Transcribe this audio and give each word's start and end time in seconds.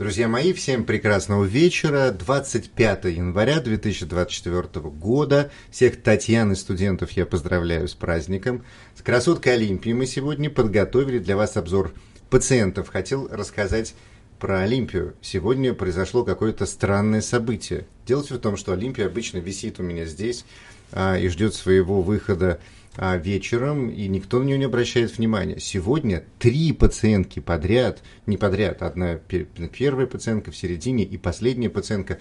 Друзья 0.00 0.28
мои, 0.28 0.54
всем 0.54 0.84
прекрасного 0.84 1.44
вечера. 1.44 2.10
25 2.10 3.04
января 3.04 3.60
2024 3.60 4.80
года. 4.88 5.50
Всех 5.70 6.00
Татьян 6.02 6.52
и 6.52 6.54
студентов 6.54 7.10
я 7.10 7.26
поздравляю 7.26 7.86
с 7.86 7.92
праздником. 7.92 8.64
С 8.96 9.02
красоткой 9.02 9.56
Олимпии 9.56 9.92
мы 9.92 10.06
сегодня 10.06 10.48
подготовили 10.48 11.18
для 11.18 11.36
вас 11.36 11.58
обзор 11.58 11.92
пациентов. 12.30 12.88
Хотел 12.88 13.28
рассказать 13.30 13.94
про 14.38 14.60
Олимпию. 14.60 15.16
Сегодня 15.20 15.74
произошло 15.74 16.24
какое-то 16.24 16.64
странное 16.64 17.20
событие. 17.20 17.86
Дело 18.06 18.22
в 18.22 18.38
том, 18.38 18.56
что 18.56 18.72
Олимпия 18.72 19.04
обычно 19.04 19.36
висит 19.36 19.80
у 19.80 19.82
меня 19.82 20.06
здесь 20.06 20.46
а, 20.92 21.18
и 21.18 21.28
ждет 21.28 21.54
своего 21.54 22.00
выхода 22.00 22.58
вечером, 22.96 23.88
и 23.88 24.08
никто 24.08 24.40
на 24.40 24.44
нее 24.44 24.58
не 24.58 24.64
обращает 24.64 25.16
внимания. 25.16 25.58
Сегодня 25.58 26.24
три 26.38 26.72
пациентки 26.72 27.40
подряд, 27.40 28.02
не 28.26 28.36
подряд, 28.36 28.82
одна 28.82 29.16
первая 29.16 30.06
пациентка 30.06 30.50
в 30.50 30.56
середине 30.56 31.04
и 31.04 31.16
последняя 31.16 31.70
пациентка 31.70 32.18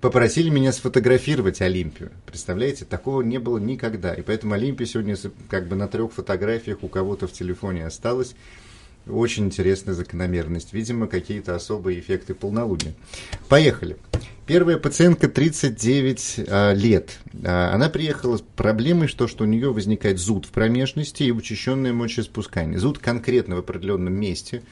попросили 0.00 0.48
меня 0.48 0.72
сфотографировать 0.72 1.60
Олимпию. 1.60 2.10
Представляете, 2.26 2.84
такого 2.84 3.22
не 3.22 3.38
было 3.38 3.58
никогда. 3.58 4.14
И 4.14 4.22
поэтому 4.22 4.54
Олимпия 4.54 4.86
сегодня 4.86 5.16
как 5.48 5.68
бы 5.68 5.76
на 5.76 5.88
трех 5.88 6.12
фотографиях 6.12 6.82
у 6.82 6.88
кого-то 6.88 7.26
в 7.26 7.32
телефоне 7.32 7.86
осталась. 7.86 8.34
Очень 9.06 9.46
интересная 9.46 9.94
закономерность. 9.94 10.72
Видимо, 10.72 11.06
какие-то 11.06 11.54
особые 11.54 12.00
эффекты 12.00 12.34
полнолуния. 12.34 12.94
Поехали. 13.48 13.96
Первая 14.50 14.78
пациентка 14.78 15.28
39 15.28 16.40
а, 16.48 16.72
лет. 16.72 17.20
А, 17.44 17.72
она 17.72 17.88
приехала 17.88 18.36
с 18.36 18.40
проблемой, 18.40 19.06
что, 19.06 19.28
что 19.28 19.44
у 19.44 19.46
нее 19.46 19.72
возникает 19.72 20.18
зуд 20.18 20.44
в 20.44 20.48
промежности 20.48 21.22
и 21.22 21.30
учащенное 21.30 21.92
мочеиспускание. 21.92 22.76
Зуд 22.76 22.98
конкретно 22.98 23.54
в 23.54 23.58
определенном 23.60 24.12
месте. 24.12 24.62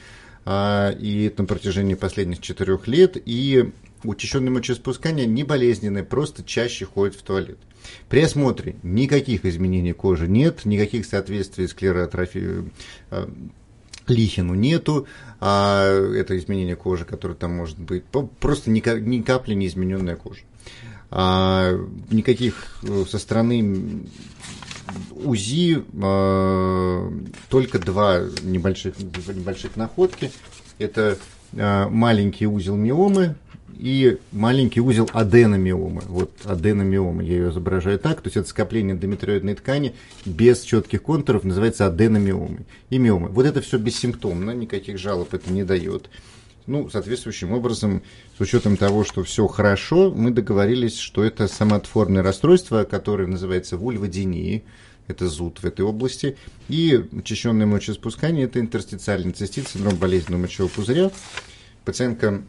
А, 0.44 0.90
и 0.90 1.32
на 1.38 1.44
протяжении 1.44 1.94
последних 1.94 2.40
четырех 2.40 2.88
лет. 2.88 3.22
И 3.24 3.70
учащенное 4.02 4.50
мочеиспускание 4.50 5.26
не 5.26 5.44
болезненное, 5.44 6.02
просто 6.02 6.42
чаще 6.42 6.84
ходит 6.84 7.14
в 7.14 7.22
туалет. 7.22 7.58
При 8.08 8.22
осмотре 8.22 8.74
никаких 8.82 9.44
изменений 9.44 9.92
кожи 9.92 10.26
нет, 10.26 10.64
никаких 10.64 11.06
соответствий 11.06 11.68
склеротрофии 11.68 12.68
а, 13.12 13.30
лихину 14.10 14.54
нету, 14.54 15.06
а 15.40 15.88
это 15.88 16.36
изменение 16.38 16.76
кожи, 16.76 17.04
которое 17.04 17.34
там 17.34 17.54
может 17.54 17.78
быть, 17.78 18.04
просто 18.40 18.70
ни, 18.70 18.80
капли 19.20 19.54
не 19.54 19.66
измененная 19.66 20.16
кожа. 20.16 20.40
А, 21.10 21.72
никаких 22.10 22.80
э, 22.82 23.04
со 23.08 23.18
стороны 23.18 24.06
УЗИ 25.12 25.82
а, 26.02 27.12
только 27.48 27.78
два 27.78 28.20
небольших, 28.42 28.98
небольших 28.98 29.76
находки. 29.76 30.30
Это 30.78 31.18
маленький 31.52 32.46
узел 32.46 32.76
миомы, 32.76 33.36
и 33.78 34.18
маленький 34.32 34.80
узел 34.80 35.08
аденомиомы. 35.12 36.02
Вот 36.08 36.32
аденомиома, 36.44 37.22
я 37.22 37.34
ее 37.34 37.50
изображаю 37.50 37.98
так, 37.98 38.20
то 38.20 38.26
есть 38.26 38.36
это 38.36 38.48
скопление 38.48 38.96
эндометриоидной 38.96 39.54
ткани 39.54 39.94
без 40.24 40.62
четких 40.62 41.02
контуров, 41.02 41.44
называется 41.44 41.86
аденомиомой. 41.86 42.66
И 42.90 42.98
миомы. 42.98 43.28
Вот 43.28 43.46
это 43.46 43.60
все 43.60 43.78
бессимптомно, 43.78 44.50
никаких 44.50 44.98
жалоб 44.98 45.32
это 45.32 45.52
не 45.52 45.62
дает. 45.62 46.10
Ну, 46.66 46.90
соответствующим 46.90 47.52
образом, 47.52 48.02
с 48.36 48.40
учетом 48.40 48.76
того, 48.76 49.04
что 49.04 49.22
все 49.22 49.46
хорошо, 49.46 50.12
мы 50.14 50.32
договорились, 50.32 50.98
что 50.98 51.24
это 51.24 51.48
самоотформное 51.48 52.22
расстройство, 52.22 52.84
которое 52.84 53.26
называется 53.26 53.78
вульводинии, 53.78 54.64
это 55.08 55.28
зуд 55.28 55.58
в 55.60 55.64
этой 55.64 55.80
области, 55.80 56.36
и 56.68 57.04
учащенное 57.12 57.66
мочеиспускание, 57.66 58.44
это 58.44 58.60
интерстициальный 58.60 59.32
цистит, 59.32 59.68
синдром 59.68 59.96
болезненного 59.96 60.42
мочевого 60.42 60.70
пузыря. 60.70 61.10
Пациентка 61.84 62.42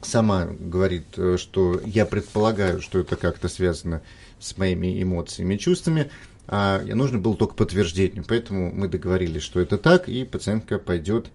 сама 0.00 0.46
говорит, 0.46 1.06
э, 1.16 1.36
что 1.38 1.80
я 1.84 2.06
предполагаю, 2.06 2.80
что 2.80 3.00
это 3.00 3.16
как-то 3.16 3.48
связано 3.48 4.02
с 4.38 4.56
моими 4.56 5.02
эмоциями 5.02 5.54
и 5.54 5.58
чувствами, 5.58 6.10
а 6.46 6.80
нужно 6.80 7.18
было 7.18 7.36
только 7.36 7.54
подтверждение. 7.54 8.22
Поэтому 8.26 8.72
мы 8.72 8.88
договорились, 8.88 9.42
что 9.42 9.60
это 9.60 9.78
так, 9.78 10.08
и 10.08 10.24
пациентка 10.24 10.78
пойдет 10.78 11.28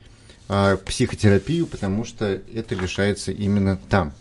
а, 0.48 0.78
в 0.78 0.82
психотерапию, 0.82 1.66
потому 1.66 2.06
что 2.06 2.26
это 2.54 2.76
решается 2.76 3.32
именно 3.32 3.80
там. 3.90 4.14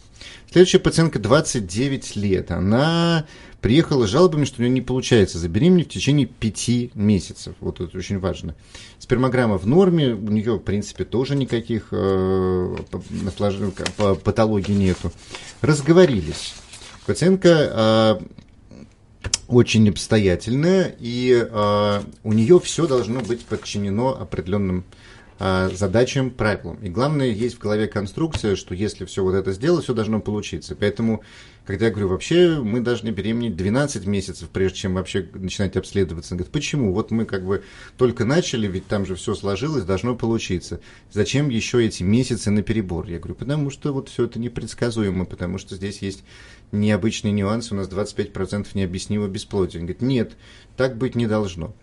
Следующая 0.51 0.79
пациентка 0.79 1.19
29 1.19 2.17
лет. 2.17 2.51
Она 2.51 3.27
приехала 3.61 4.07
с 4.07 4.11
жалобами, 4.11 4.45
что 4.45 4.61
у 4.61 4.63
нее 4.63 4.73
не 4.73 4.81
получается 4.81 5.39
забеременеть 5.39 5.87
в 5.87 5.95
течение 5.95 6.27
5 6.27 6.95
месяцев. 6.95 7.55
Вот 7.61 7.81
это 7.81 7.97
очень 7.97 8.19
важно. 8.19 8.55
Спермограмма 8.99 9.59
в 9.59 9.67
норме, 9.67 10.15
у 10.15 10.31
нее, 10.31 10.55
в 10.55 10.61
принципе, 10.61 11.05
тоже 11.05 11.35
никаких 11.35 11.89
э, 11.91 12.77
патологий 14.25 14.75
нету. 14.75 15.13
Разговорились. 15.61 16.55
Пациентка 17.07 18.21
э, 18.21 19.29
очень 19.49 19.89
обстоятельная, 19.89 20.95
и 21.01 21.33
э, 21.51 22.01
у 22.23 22.33
нее 22.33 22.61
все 22.61 22.87
должно 22.87 23.21
быть 23.21 23.45
подчинено 23.45 24.11
определенным 24.11 24.85
задачам, 25.39 26.31
правилам. 26.31 26.79
И 26.83 26.89
главное, 26.89 27.29
есть 27.29 27.57
в 27.57 27.59
голове 27.61 27.87
конструкция, 27.87 28.57
что 28.57 28.75
если 28.75 29.05
все 29.05 29.23
вот 29.23 29.35
это 29.35 29.53
сделать, 29.53 29.85
все 29.85 29.95
должно 29.95 30.21
получиться. 30.21 30.75
Поэтому, 30.75 31.23
когда 31.65 31.87
я 31.87 31.91
говорю, 31.93 32.09
вообще 32.09 32.61
мы 32.61 32.81
должны 32.81 33.11
беременеть 33.11 33.57
12 33.57 34.05
месяцев, 34.07 34.49
прежде 34.49 34.79
чем 34.79 34.95
вообще 34.95 35.29
начинать 35.35 35.77
обследоваться. 35.77 36.35
Говорит, 36.35 36.53
почему? 36.53 36.93
Вот 36.93 37.13
мы 37.13 37.25
как 37.25 37.45
бы 37.45 37.63
только 37.97 38.25
начали, 38.25 38.67
ведь 38.67 38.89
там 38.89 39.07
же 39.07 39.15
все 39.15 39.35
сложилось, 39.35 39.85
должно 39.85 40.17
получиться. 40.17 40.81
Зачем 41.13 41.51
еще 41.51 41.87
эти 41.87 42.03
месяцы 42.03 42.51
на 42.51 42.63
перебор? 42.63 43.07
Я 43.07 43.19
говорю, 43.19 43.37
потому 43.37 43.71
что 43.71 43.93
вот 43.93 44.09
все 44.09 44.25
это 44.25 44.41
непредсказуемо, 44.41 45.25
потому 45.25 45.59
что 45.59 45.77
здесь 45.77 46.03
есть 46.03 46.25
необычные 46.73 47.33
нюансы, 47.33 47.75
у 47.75 47.77
нас 47.77 47.89
25% 47.89 48.67
необъяснимо 48.75 49.29
бесплодия. 49.29 49.81
Он 49.81 49.87
говорит, 49.87 50.03
нет, 50.03 50.33
так 50.77 50.97
быть 50.97 51.15
не 51.15 51.27
должно. 51.27 51.75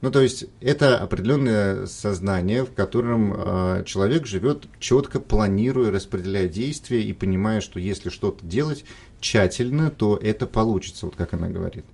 Ну, 0.00 0.12
то 0.12 0.20
есть 0.20 0.46
это 0.60 0.98
определенное 0.98 1.86
сознание, 1.86 2.64
в 2.64 2.72
котором 2.72 3.34
э, 3.34 3.84
человек 3.84 4.26
живет 4.26 4.66
четко 4.78 5.18
планируя, 5.18 5.90
распределяя 5.90 6.46
действия 6.46 7.02
и 7.02 7.12
понимая, 7.12 7.60
что 7.60 7.80
если 7.80 8.08
что-то 8.08 8.46
делать 8.46 8.84
тщательно, 9.20 9.90
то 9.90 10.16
это 10.16 10.46
получится, 10.46 11.06
вот 11.06 11.16
как 11.16 11.34
она 11.34 11.48
говорит. 11.48 11.84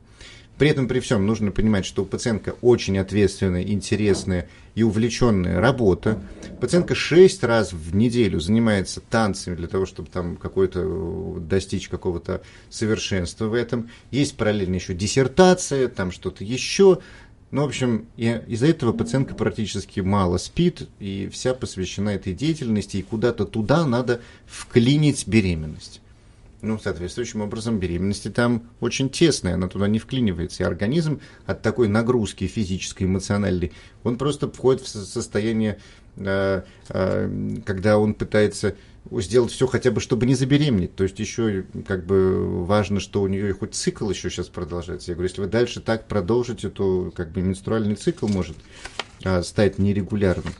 При 0.59 0.69
этом, 0.69 0.87
при 0.87 1.00
всем, 1.00 1.26
нужно 1.26 1.50
понимать, 1.50 1.84
что 1.84 2.03
у 2.03 2.04
пациентка 2.04 2.54
очень 2.60 2.97
ответственная, 2.98 3.62
интересная 3.62 4.48
и 4.76 4.84
увлеченная 4.84 5.60
работа. 5.60 6.22
Пациентка 6.60 6.94
шесть 6.94 7.42
раз 7.42 7.72
в 7.72 7.97
неделю 7.97 8.38
занимается 8.38 9.00
танцами 9.00 9.56
для 9.56 9.66
того, 9.66 9.84
чтобы 9.84 10.10
там 10.10 10.36
какой-то 10.36 11.38
достичь 11.41 11.88
какого-то 11.88 12.42
совершенства 12.71 13.47
в 13.47 13.54
этом. 13.54 13.91
Есть 14.12 14.36
параллельно 14.36 14.76
еще 14.76 14.94
диссертация, 14.94 15.88
там 15.88 16.12
что-то 16.12 16.44
еще. 16.44 17.00
Ну, 17.50 17.62
в 17.62 17.66
общем, 17.66 18.06
из-за 18.16 18.66
этого 18.66 18.93
пациентка 18.93 19.34
практически 19.34 20.00
мало 20.00 20.38
спит, 20.38 20.88
и 20.99 21.28
вся 21.32 21.55
посвящена 21.55 22.10
этой 22.10 22.32
деятельности, 22.32 22.97
и 22.97 23.03
куда-то 23.03 23.44
туда 23.44 23.87
надо 23.87 24.21
вклинить 24.47 25.27
беременность. 25.28 26.00
Ну, 26.62 26.78
соответствующим 26.78 27.43
образом 27.43 27.78
беременности 27.78 28.28
там 28.28 28.62
очень 28.81 29.10
тесная, 29.10 29.54
она 29.54 29.69
туда 29.69 29.87
не 29.87 29.99
вклинивается. 29.99 30.62
И 30.62 30.66
организм 30.66 31.21
от 31.44 31.60
такой 31.60 31.88
нагрузки 31.88 32.47
физической, 32.47 33.04
эмоциональной, 33.04 33.72
он 34.03 34.16
просто 34.16 34.50
входит 34.50 34.81
в 34.81 34.88
состояние, 34.88 35.78
когда 36.16 37.98
он 37.98 38.14
пытается 38.14 38.76
сделать 39.10 39.52
все 39.52 39.66
хотя 39.66 39.91
бы, 39.91 40.00
чтобы 40.00 40.26
не 40.26 40.34
забеременеть. 40.34 40.94
То 40.97 41.04
есть 41.04 41.19
еще 41.19 41.64
как 41.86 42.06
бы 42.06 42.64
важно, 42.64 43.00
что 43.00 43.22
у 43.22 43.26
нее 43.26 43.52
хоть 43.52 43.75
цикл 43.75 44.08
еще 44.08 44.30
сейчас 44.30 44.48
продолжается. 44.48 45.10
Я 45.10 45.14
говорю, 45.14 45.28
если 45.28 45.42
вы 45.42 45.48
дальше 45.48 45.80
так 45.80 46.08
продолжите, 46.08 46.70
то 46.70 47.12
как 47.14 47.30
бы 47.32 47.42
менструальный 47.42 47.97
цикл 47.97 48.28
может 48.28 48.56
а, 49.24 49.42
стать 49.42 49.78
нерегулярным. 49.78 50.54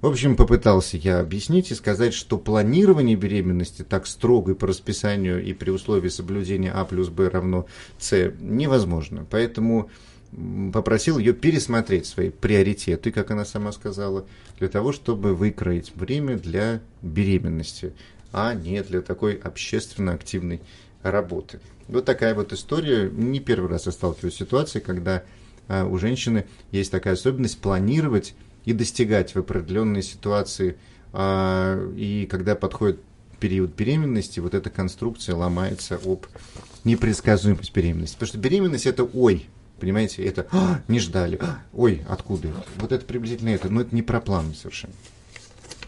В 0.00 0.06
общем, 0.06 0.36
попытался 0.36 0.98
я 0.98 1.20
объяснить 1.20 1.70
и 1.70 1.74
сказать, 1.74 2.12
что 2.12 2.36
планирование 2.36 3.16
беременности 3.16 3.82
так 3.82 4.06
строго 4.06 4.52
и 4.52 4.54
по 4.54 4.66
расписанию 4.66 5.42
и 5.42 5.54
при 5.54 5.70
условии 5.70 6.10
соблюдения 6.10 6.70
А 6.72 6.84
плюс 6.84 7.08
Б 7.08 7.30
равно 7.30 7.66
С 7.98 8.32
невозможно. 8.38 9.26
Поэтому 9.30 9.90
попросил 10.72 11.18
ее 11.18 11.32
пересмотреть 11.32 12.06
свои 12.06 12.30
приоритеты, 12.30 13.12
как 13.12 13.30
она 13.30 13.44
сама 13.44 13.72
сказала, 13.72 14.26
для 14.58 14.68
того, 14.68 14.92
чтобы 14.92 15.34
выкроить 15.34 15.94
время 15.94 16.38
для 16.38 16.80
беременности, 17.02 17.92
а 18.32 18.54
не 18.54 18.82
для 18.82 19.00
такой 19.00 19.34
общественно 19.34 20.12
активной 20.12 20.60
работы. 21.02 21.60
Вот 21.88 22.04
такая 22.04 22.34
вот 22.34 22.52
история. 22.52 23.10
Не 23.10 23.40
первый 23.40 23.70
раз 23.70 23.86
я 23.86 23.92
сталкиваюсь 23.92 24.34
с 24.34 24.38
ситуацией, 24.38 24.82
когда 24.82 25.22
а, 25.68 25.86
у 25.86 25.98
женщины 25.98 26.46
есть 26.72 26.90
такая 26.90 27.14
особенность 27.14 27.60
планировать 27.60 28.34
и 28.64 28.72
достигать 28.72 29.34
в 29.34 29.38
определенной 29.38 30.02
ситуации. 30.02 30.76
А, 31.12 31.78
и 31.94 32.26
когда 32.26 32.54
подходит 32.54 33.00
период 33.38 33.74
беременности, 33.74 34.40
вот 34.40 34.54
эта 34.54 34.70
конструкция 34.70 35.36
ломается 35.36 36.00
об 36.02 36.26
непредсказуемость 36.84 37.74
беременности. 37.74 38.14
Потому 38.14 38.28
что 38.28 38.38
беременность 38.38 38.86
это 38.86 39.04
ой, 39.04 39.46
Понимаете, 39.80 40.24
это 40.24 40.46
а, 40.52 40.80
не 40.88 41.00
ждали. 41.00 41.38
А, 41.40 41.62
ой, 41.72 42.02
откуда? 42.08 42.48
Вот 42.76 42.92
это 42.92 43.04
приблизительно 43.04 43.50
это. 43.50 43.68
Но 43.68 43.80
это 43.80 43.94
не 43.94 44.02
про 44.02 44.20
план 44.20 44.54
совершенно. 44.54 44.94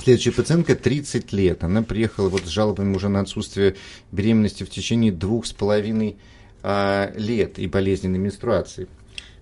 Следующая 0.03 0.33
пациентка 0.33 0.77
30 0.77 1.33
лет. 1.33 1.65
Она 1.65 1.83
приехала 1.83 2.29
вот 2.29 2.43
с 2.43 2.49
жалобами 2.49 2.95
уже 2.95 3.09
на 3.09 3.21
отсутствие 3.21 3.77
беременности 4.13 4.65
в 4.65 4.71
течение 4.71 5.13
двух 5.13 5.47
с 5.47 5.53
половиной 5.53 6.17
а, 6.63 7.13
лет 7.17 7.59
и 7.59 7.67
болезненной 7.67 8.19
менструации. 8.19 8.89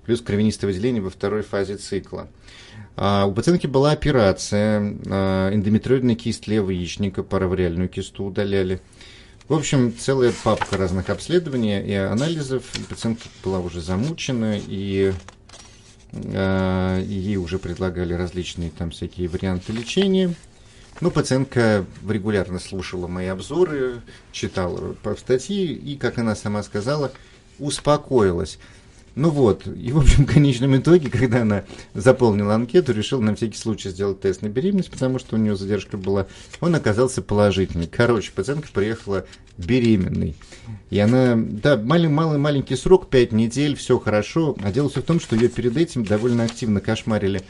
Плюс 0.05 0.20
кровянистое 0.20 0.70
выделение 0.70 1.02
во 1.02 1.11
второй 1.11 1.43
фазе 1.43 1.76
цикла. 1.76 2.29
А, 2.96 3.26
у 3.26 3.32
пациентки 3.32 3.67
была 3.67 3.93
операция, 3.93 4.96
а, 5.06 5.52
эндометриозный 5.52 6.14
кист 6.14 6.46
левого 6.46 6.70
яичника, 6.70 7.23
паравариальную 7.23 7.88
кисту 7.88 8.25
удаляли. 8.25 8.81
В 9.46 9.52
общем, 9.52 9.94
целая 9.94 10.32
папка 10.43 10.79
разных 10.79 11.11
обследований 11.11 11.79
и 11.79 11.93
анализов. 11.93 12.64
Пациентка 12.88 13.29
была 13.44 13.61
уже 13.61 13.82
замучена, 13.82 14.58
и 14.58 15.12
э, 16.12 17.05
ей 17.06 17.37
уже 17.37 17.58
предлагали 17.58 18.14
различные 18.14 18.70
там 18.70 18.91
всякие 18.91 19.29
варианты 19.29 19.75
лечения. 19.75 20.35
Ну, 21.02 21.11
пациентка 21.11 21.85
регулярно 22.08 22.58
слушала 22.58 23.06
мои 23.06 23.26
обзоры, 23.26 24.00
читала 24.32 24.96
статьи, 25.19 25.75
и, 25.75 25.96
как 25.99 26.17
она 26.17 26.35
сама 26.37 26.62
сказала, 26.62 27.12
успокоилась. 27.58 28.58
Ну 29.16 29.31
вот, 29.31 29.66
и 29.66 29.93
в 29.93 29.99
общем, 29.99 30.26
в 30.26 30.32
конечном 30.32 30.76
итоге, 30.76 31.08
когда 31.08 31.43
она 31.43 31.64
заполнила 31.94 32.55
анкету, 32.55 32.93
решила 32.93 33.20
на 33.20 33.37
всякий 33.37 33.56
случай 33.56 33.90
сделать 33.90 34.20
тест 34.20 34.43
на 34.43 34.49
беременность, 34.49 34.90
потому 34.90 35.20
что 35.20 35.37
у 35.37 35.38
нее 35.38 35.55
задержка 35.56 35.96
была, 35.96 36.26
он 36.61 36.75
оказался 36.75 37.22
положительный. 37.22 37.87
Короче, 37.87 38.32
пациентка 38.32 38.69
приехала 38.72 39.25
беременной. 39.56 40.34
И 40.90 40.99
она, 40.99 41.34
да, 41.37 41.76
маленький, 41.76 42.38
маленький 42.38 42.76
срок, 42.76 43.08
5 43.08 43.31
недель, 43.32 43.76
все 43.76 44.00
хорошо. 44.00 44.56
А 44.62 44.72
дело 44.72 44.88
все 44.88 45.00
в 45.00 45.05
том, 45.05 45.20
что 45.20 45.37
ее 45.37 45.49
перед 45.49 45.76
этим 45.76 46.05
довольно 46.05 46.44
активно 46.44 46.81
кошмарили 46.81 47.43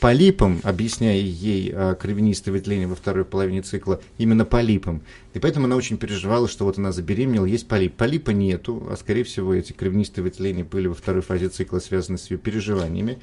полипом, 0.00 0.60
объясняя 0.62 1.16
ей 1.16 1.72
а, 1.74 1.94
кровянистое 1.94 2.52
выделение 2.52 2.86
во 2.86 2.94
второй 2.94 3.24
половине 3.24 3.62
цикла, 3.62 4.00
именно 4.18 4.44
полипом. 4.44 5.02
И 5.34 5.38
поэтому 5.38 5.66
она 5.66 5.76
очень 5.76 5.98
переживала, 5.98 6.48
что 6.48 6.64
вот 6.64 6.78
она 6.78 6.92
забеременела, 6.92 7.46
есть 7.46 7.68
полип. 7.68 7.94
Полипа 7.94 8.30
нету, 8.30 8.86
а 8.90 8.96
скорее 8.96 9.24
всего 9.24 9.54
эти 9.54 9.72
кровянистые 9.72 10.24
выделения 10.24 10.64
были 10.64 10.86
во 10.88 10.94
второй 10.94 11.22
фазе 11.22 11.48
цикла 11.48 11.78
связаны 11.78 12.18
с 12.18 12.30
ее 12.30 12.38
переживаниями. 12.38 13.18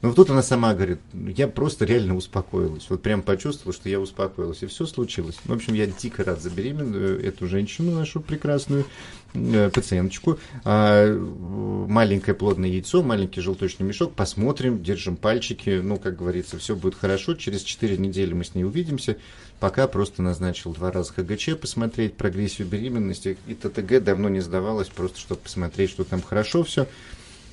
Но 0.00 0.08
вот 0.08 0.14
тут 0.14 0.30
она 0.30 0.42
сама 0.42 0.74
говорит, 0.74 1.00
я 1.12 1.48
просто 1.48 1.84
реально 1.84 2.14
успокоилась. 2.14 2.86
Вот 2.88 3.02
прям 3.02 3.20
почувствовала, 3.20 3.72
что 3.72 3.88
я 3.88 3.98
успокоилась. 3.98 4.62
И 4.62 4.66
все 4.66 4.86
случилось. 4.86 5.36
В 5.44 5.52
общем, 5.52 5.74
я 5.74 5.86
дико 5.86 6.22
рад 6.22 6.40
за 6.40 6.50
беременную 6.50 7.20
эту 7.24 7.48
женщину, 7.48 7.90
нашу 7.90 8.20
прекрасную 8.20 8.84
э, 9.34 9.70
пациенточку. 9.70 10.38
А, 10.64 11.12
маленькое 11.88 12.36
плодное 12.36 12.68
яйцо, 12.68 13.02
маленький 13.02 13.40
желточный 13.40 13.84
мешок. 13.84 14.14
Посмотрим, 14.14 14.80
держим 14.84 15.16
пальчики. 15.16 15.80
Ну, 15.82 15.96
как 15.96 16.16
говорится, 16.16 16.58
все 16.58 16.76
будет 16.76 16.94
хорошо. 16.94 17.34
Через 17.34 17.62
4 17.62 17.98
недели 17.98 18.34
мы 18.34 18.44
с 18.44 18.54
ней 18.54 18.62
увидимся. 18.62 19.16
Пока 19.58 19.88
просто 19.88 20.22
назначил 20.22 20.72
два 20.74 20.92
раза 20.92 21.12
ХГЧ 21.14 21.56
посмотреть 21.60 22.14
прогрессию 22.14 22.68
беременности. 22.68 23.36
И 23.48 23.54
ТТГ 23.54 24.04
давно 24.04 24.28
не 24.28 24.38
сдавалось, 24.38 24.88
просто 24.88 25.18
чтобы 25.18 25.40
посмотреть, 25.40 25.90
что 25.90 26.04
там 26.04 26.22
хорошо 26.22 26.62
все. 26.62 26.86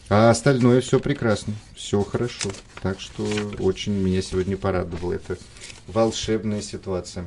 А 0.08 0.30
остальное 0.30 0.82
все 0.82 1.00
прекрасно, 1.00 1.56
все 1.74 2.04
хорошо. 2.04 2.52
Так 2.82 3.00
что 3.00 3.24
очень 3.60 3.94
меня 3.94 4.22
сегодня 4.22 4.56
порадовало. 4.56 5.14
Это 5.14 5.38
волшебная 5.88 6.62
ситуация. 6.62 7.26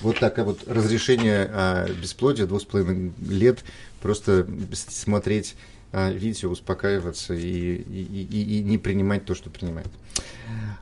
Вот 0.00 0.18
такое 0.18 0.46
вот 0.46 0.66
разрешение 0.66 1.48
а, 1.52 1.88
бесплодия 1.88 2.46
двух 2.46 2.62
с 2.62 2.64
половиной 2.64 3.12
лет. 3.28 3.64
Просто 4.00 4.46
смотреть 4.72 5.56
а, 5.92 6.10
видео, 6.10 6.50
успокаиваться 6.50 7.34
и, 7.34 7.42
и, 7.42 8.26
и, 8.30 8.58
и 8.58 8.62
не 8.62 8.78
принимать 8.78 9.26
то, 9.26 9.34
что 9.34 9.50
принимает. 9.50 9.88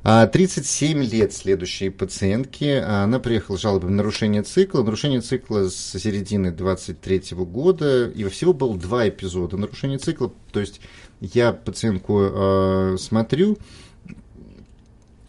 37 0.03 0.99
а, 0.99 1.03
лет 1.05 1.33
следующей 1.33 1.91
пациентки. 1.91 2.83
Она 2.85 3.21
приехала 3.21 3.57
с 3.57 3.61
жалобой 3.61 3.91
на 3.91 3.97
нарушение 3.97 4.43
цикла. 4.43 4.83
Нарушение 4.83 5.21
цикла 5.21 5.69
с 5.69 5.99
середины 5.99 6.51
23 6.51 7.23
года. 7.37 8.09
И 8.09 8.25
всего 8.25 8.53
было 8.53 8.77
два 8.77 9.09
эпизода 9.09 9.57
нарушения 9.57 9.99
цикла. 9.99 10.33
То 10.51 10.61
есть 10.61 10.81
я 11.21 11.53
пациентку 11.53 12.21
э, 12.21 12.97
смотрю, 12.99 13.57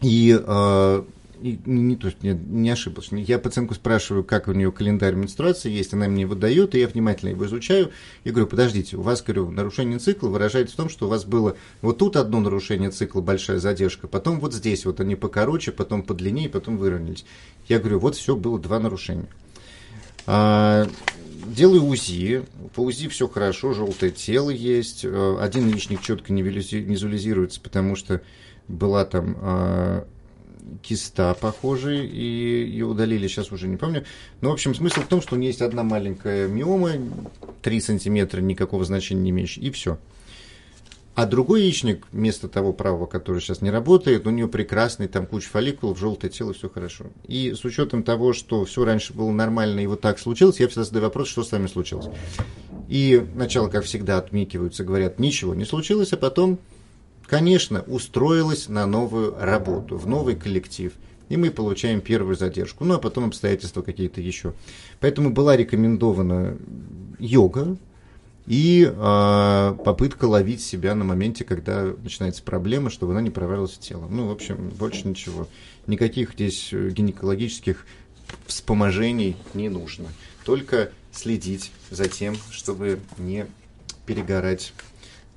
и 0.04 0.36
э, 0.36 1.02
и, 1.44 1.60
не, 1.66 1.94
то, 1.96 2.10
не, 2.22 2.32
не 2.32 2.70
ошиблась. 2.70 3.08
Я 3.12 3.38
пациентку 3.38 3.74
спрашиваю, 3.74 4.24
как 4.24 4.48
у 4.48 4.52
нее 4.52 4.72
календарь 4.72 5.14
менструации 5.14 5.70
есть, 5.70 5.92
она 5.92 6.08
мне 6.08 6.26
выдает, 6.26 6.74
и 6.74 6.78
я 6.78 6.88
внимательно 6.88 7.30
его 7.30 7.44
изучаю, 7.44 7.90
и 8.24 8.30
говорю, 8.30 8.46
подождите, 8.46 8.96
у 8.96 9.02
вас, 9.02 9.22
говорю, 9.22 9.50
нарушение 9.50 9.98
цикла 9.98 10.28
выражается 10.28 10.72
в 10.72 10.78
том, 10.78 10.88
что 10.88 11.04
у 11.04 11.10
вас 11.10 11.26
было 11.26 11.54
вот 11.82 11.98
тут 11.98 12.16
одно 12.16 12.40
нарушение 12.40 12.90
цикла, 12.90 13.20
большая 13.20 13.58
задержка, 13.58 14.08
потом 14.08 14.40
вот 14.40 14.54
здесь 14.54 14.86
вот 14.86 15.00
они 15.00 15.16
покороче, 15.16 15.70
потом 15.70 16.02
подлиннее, 16.02 16.48
потом 16.48 16.78
выровнялись. 16.78 17.26
Я 17.68 17.78
говорю, 17.78 17.98
вот 17.98 18.16
все, 18.16 18.36
было 18.36 18.58
два 18.58 18.80
нарушения. 18.80 19.28
А, 20.26 20.88
делаю 21.46 21.84
УЗИ, 21.84 22.44
по 22.74 22.80
УЗИ 22.80 23.08
все 23.08 23.28
хорошо, 23.28 23.74
желтое 23.74 24.12
тело 24.12 24.48
есть, 24.48 25.04
э, 25.04 25.36
один 25.38 25.68
яичник 25.68 26.00
четко 26.00 26.32
не 26.32 26.40
визуализируется, 26.40 27.60
потому 27.60 27.96
что 27.96 28.22
была 28.66 29.04
там 29.04 29.36
а, 29.42 30.06
киста 30.82 31.34
похожий, 31.34 32.06
и 32.06 32.24
ее 32.66 32.86
удалили, 32.86 33.28
сейчас 33.28 33.52
уже 33.52 33.68
не 33.68 33.76
помню. 33.76 34.04
Но, 34.40 34.50
в 34.50 34.52
общем, 34.52 34.74
смысл 34.74 35.00
в 35.00 35.06
том, 35.06 35.20
что 35.22 35.34
у 35.34 35.38
нее 35.38 35.48
есть 35.48 35.62
одна 35.62 35.82
маленькая 35.82 36.48
миома, 36.48 36.92
3 37.62 37.80
сантиметра, 37.80 38.40
никакого 38.40 38.84
значения 38.84 39.22
не 39.22 39.30
имеющая, 39.30 39.62
и 39.62 39.70
все. 39.70 39.98
А 41.14 41.26
другой 41.26 41.62
яичник, 41.62 42.08
вместо 42.10 42.48
того 42.48 42.72
правого, 42.72 43.06
который 43.06 43.40
сейчас 43.40 43.62
не 43.62 43.70
работает, 43.70 44.26
у 44.26 44.30
нее 44.30 44.48
прекрасный, 44.48 45.06
там 45.06 45.26
куча 45.26 45.48
фолликулов, 45.48 45.96
желтое 45.96 46.32
тело, 46.32 46.52
все 46.54 46.68
хорошо. 46.68 47.04
И 47.28 47.54
с 47.54 47.64
учетом 47.64 48.02
того, 48.02 48.32
что 48.32 48.64
все 48.64 48.84
раньше 48.84 49.12
было 49.12 49.30
нормально 49.30 49.78
и 49.78 49.86
вот 49.86 50.00
так 50.00 50.18
случилось, 50.18 50.58
я 50.58 50.66
всегда 50.66 50.82
задаю 50.82 51.04
вопрос, 51.04 51.28
что 51.28 51.44
с 51.44 51.52
вами 51.52 51.68
случилось. 51.68 52.06
И 52.88 53.24
сначала, 53.34 53.68
как 53.68 53.84
всегда, 53.84 54.18
отмикиваются, 54.18 54.82
говорят, 54.82 55.20
ничего 55.20 55.54
не 55.54 55.64
случилось, 55.64 56.12
а 56.12 56.16
потом 56.16 56.58
конечно, 57.34 57.82
устроилась 57.88 58.68
на 58.68 58.86
новую 58.86 59.34
работу, 59.36 59.96
в 59.96 60.06
новый 60.06 60.36
коллектив. 60.36 60.92
И 61.28 61.36
мы 61.36 61.50
получаем 61.50 62.00
первую 62.00 62.36
задержку. 62.36 62.84
Ну, 62.84 62.94
а 62.94 62.98
потом 62.98 63.24
обстоятельства 63.24 63.82
какие-то 63.82 64.20
еще. 64.20 64.52
Поэтому 65.00 65.30
была 65.30 65.56
рекомендована 65.56 66.56
йога 67.18 67.76
и 68.46 68.88
э, 68.88 69.76
попытка 69.84 70.26
ловить 70.26 70.62
себя 70.62 70.94
на 70.94 71.02
моменте, 71.02 71.42
когда 71.44 71.92
начинается 72.04 72.44
проблема, 72.44 72.88
чтобы 72.88 73.10
она 73.14 73.20
не 73.20 73.30
провалилась 73.30 73.72
в 73.72 73.80
тело. 73.80 74.06
Ну, 74.08 74.28
в 74.28 74.30
общем, 74.30 74.68
больше 74.78 75.08
ничего. 75.08 75.48
Никаких 75.88 76.34
здесь 76.34 76.68
гинекологических 76.70 77.84
вспоможений 78.46 79.36
не 79.54 79.68
нужно. 79.68 80.06
Только 80.44 80.92
следить 81.10 81.72
за 81.90 82.08
тем, 82.08 82.36
чтобы 82.52 83.00
не 83.18 83.46
перегорать 84.06 84.72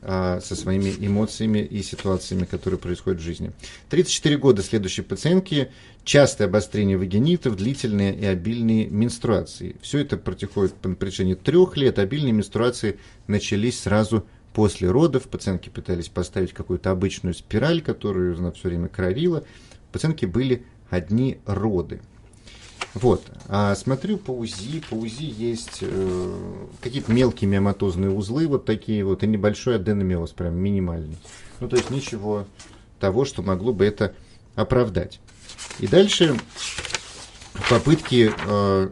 со 0.07 0.55
своими 0.55 0.93
эмоциями 0.99 1.59
и 1.59 1.83
ситуациями, 1.83 2.45
которые 2.45 2.79
происходят 2.79 3.19
в 3.19 3.23
жизни. 3.23 3.51
34 3.89 4.37
года 4.37 4.63
следующей 4.63 5.01
пациентки, 5.01 5.69
частое 6.05 6.47
обострение 6.47 6.97
вагинитов, 6.97 7.57
длительные 7.57 8.17
и 8.17 8.25
обильные 8.25 8.87
менструации. 8.87 9.75
Все 9.81 9.99
это 9.99 10.15
протекает 10.15 10.73
по 10.75 10.89
протяжении 10.95 11.33
трех 11.33 11.75
лет. 11.75 11.99
Обильные 11.99 12.31
менструации 12.31 12.99
начались 13.27 13.81
сразу 13.81 14.25
после 14.53 14.89
родов. 14.89 15.23
Пациентки 15.23 15.67
пытались 15.67 16.07
поставить 16.07 16.53
какую-то 16.53 16.89
обычную 16.91 17.33
спираль, 17.33 17.81
которую 17.81 18.37
она 18.37 18.53
все 18.53 18.69
время 18.69 18.87
кровила. 18.87 19.43
Пациентки 19.91 20.25
были 20.25 20.63
одни 20.89 21.39
роды. 21.45 21.99
Вот. 22.93 23.23
А 23.47 23.75
смотрю 23.75 24.17
по 24.17 24.31
УЗИ. 24.31 24.81
По 24.89 24.95
УЗИ 24.95 25.25
есть 25.25 25.79
э, 25.81 26.33
какие-то 26.81 27.11
мелкие 27.11 27.49
миоматозные 27.49 28.09
узлы, 28.09 28.47
вот 28.47 28.65
такие 28.65 29.03
вот, 29.05 29.23
и 29.23 29.27
небольшой 29.27 29.75
аденомиоз, 29.75 30.31
прям 30.31 30.55
минимальный. 30.55 31.17
Ну, 31.59 31.69
то 31.69 31.75
есть 31.75 31.89
ничего 31.89 32.45
того, 32.99 33.25
что 33.25 33.41
могло 33.41 33.73
бы 33.73 33.85
это 33.85 34.15
оправдать. 34.55 35.19
И 35.79 35.87
дальше 35.87 36.35
попытки, 37.69 38.31
э, 38.47 38.89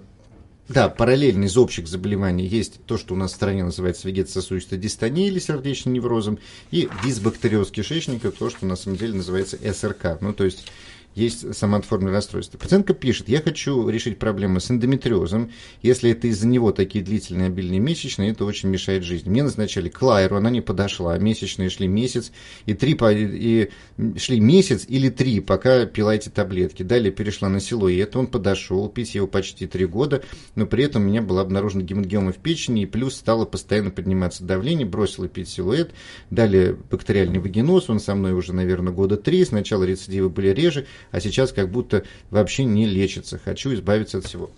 да, 0.67 0.89
параллельно 0.89 1.45
из 1.45 1.57
общих 1.57 1.87
заболеваний 1.87 2.45
есть 2.45 2.83
то, 2.85 2.97
что 2.97 3.13
у 3.13 3.17
нас 3.17 3.31
в 3.31 3.35
стране 3.35 3.63
называется 3.63 4.07
вегетососудистой 4.07 4.77
дистонией 4.77 5.29
или 5.29 5.39
сердечным 5.39 5.93
неврозом, 5.93 6.39
и 6.71 6.89
дисбактериоз 7.03 7.71
кишечника, 7.71 8.31
то, 8.31 8.49
что 8.49 8.65
на 8.65 8.75
самом 8.75 8.97
деле 8.97 9.15
называется 9.15 9.57
СРК. 9.57 10.21
Ну, 10.21 10.33
то 10.33 10.43
есть 10.43 10.67
есть 11.15 11.55
самоотформное 11.55 12.11
расстройство. 12.11 12.57
Пациентка 12.57 12.93
пишет, 12.93 13.29
я 13.29 13.41
хочу 13.41 13.87
решить 13.87 14.19
проблему 14.19 14.59
с 14.59 14.69
эндометриозом. 14.69 15.51
Если 15.81 16.11
это 16.11 16.27
из-за 16.27 16.45
него 16.45 16.71
такие 16.71 17.03
длительные 17.03 17.47
обильные 17.47 17.79
месячные, 17.79 18.31
это 18.31 18.43
очень 18.43 18.69
мешает 18.69 19.03
жизни. 19.03 19.29
Мне 19.29 19.43
назначали 19.43 19.87
клайру, 19.87 20.35
она 20.35 20.49
не 20.49 20.61
подошла. 20.61 21.17
Месячные 21.17 21.69
шли 21.69 21.87
месяц 21.87 22.31
и 22.65 22.73
три, 22.73 22.97
и 22.99 23.69
шли 24.17 24.39
месяц 24.39 24.85
или 24.87 25.09
три, 25.09 25.39
пока 25.39 25.85
пила 25.85 26.15
эти 26.15 26.27
таблетки. 26.27 26.83
Далее 26.83 27.11
перешла 27.11 27.47
на 27.47 27.61
силуэт, 27.61 28.15
он 28.15 28.27
подошел, 28.27 28.89
пить 28.89 29.15
его 29.15 29.25
почти 29.27 29.67
три 29.67 29.85
года, 29.85 30.23
но 30.55 30.65
при 30.65 30.83
этом 30.83 31.03
у 31.03 31.05
меня 31.05 31.21
была 31.21 31.41
обнаружена 31.41 31.83
гематогема 31.83 32.33
в 32.33 32.37
печени, 32.37 32.83
и 32.83 32.85
плюс 32.85 33.15
стало 33.15 33.45
постоянно 33.45 33.89
подниматься 33.89 34.43
давление, 34.43 34.85
бросила 34.85 35.29
пить 35.29 35.47
силуэт. 35.47 35.91
Далее 36.29 36.75
бактериальный 36.91 37.39
вагиноз, 37.39 37.89
он 37.89 38.01
со 38.01 38.15
мной 38.15 38.33
уже, 38.33 38.53
наверное, 38.53 38.91
года 38.91 39.15
три. 39.15 39.45
Сначала 39.45 39.85
рецидивы 39.85 40.29
были 40.29 40.49
реже, 40.49 40.85
а 41.11 41.19
сейчас 41.19 41.51
как 41.51 41.69
будто 41.69 42.03
вообще 42.29 42.63
не 42.63 42.85
лечится. 42.85 43.39
Хочу 43.43 43.73
избавиться 43.73 44.19
от 44.19 44.25
всего. 44.25 44.51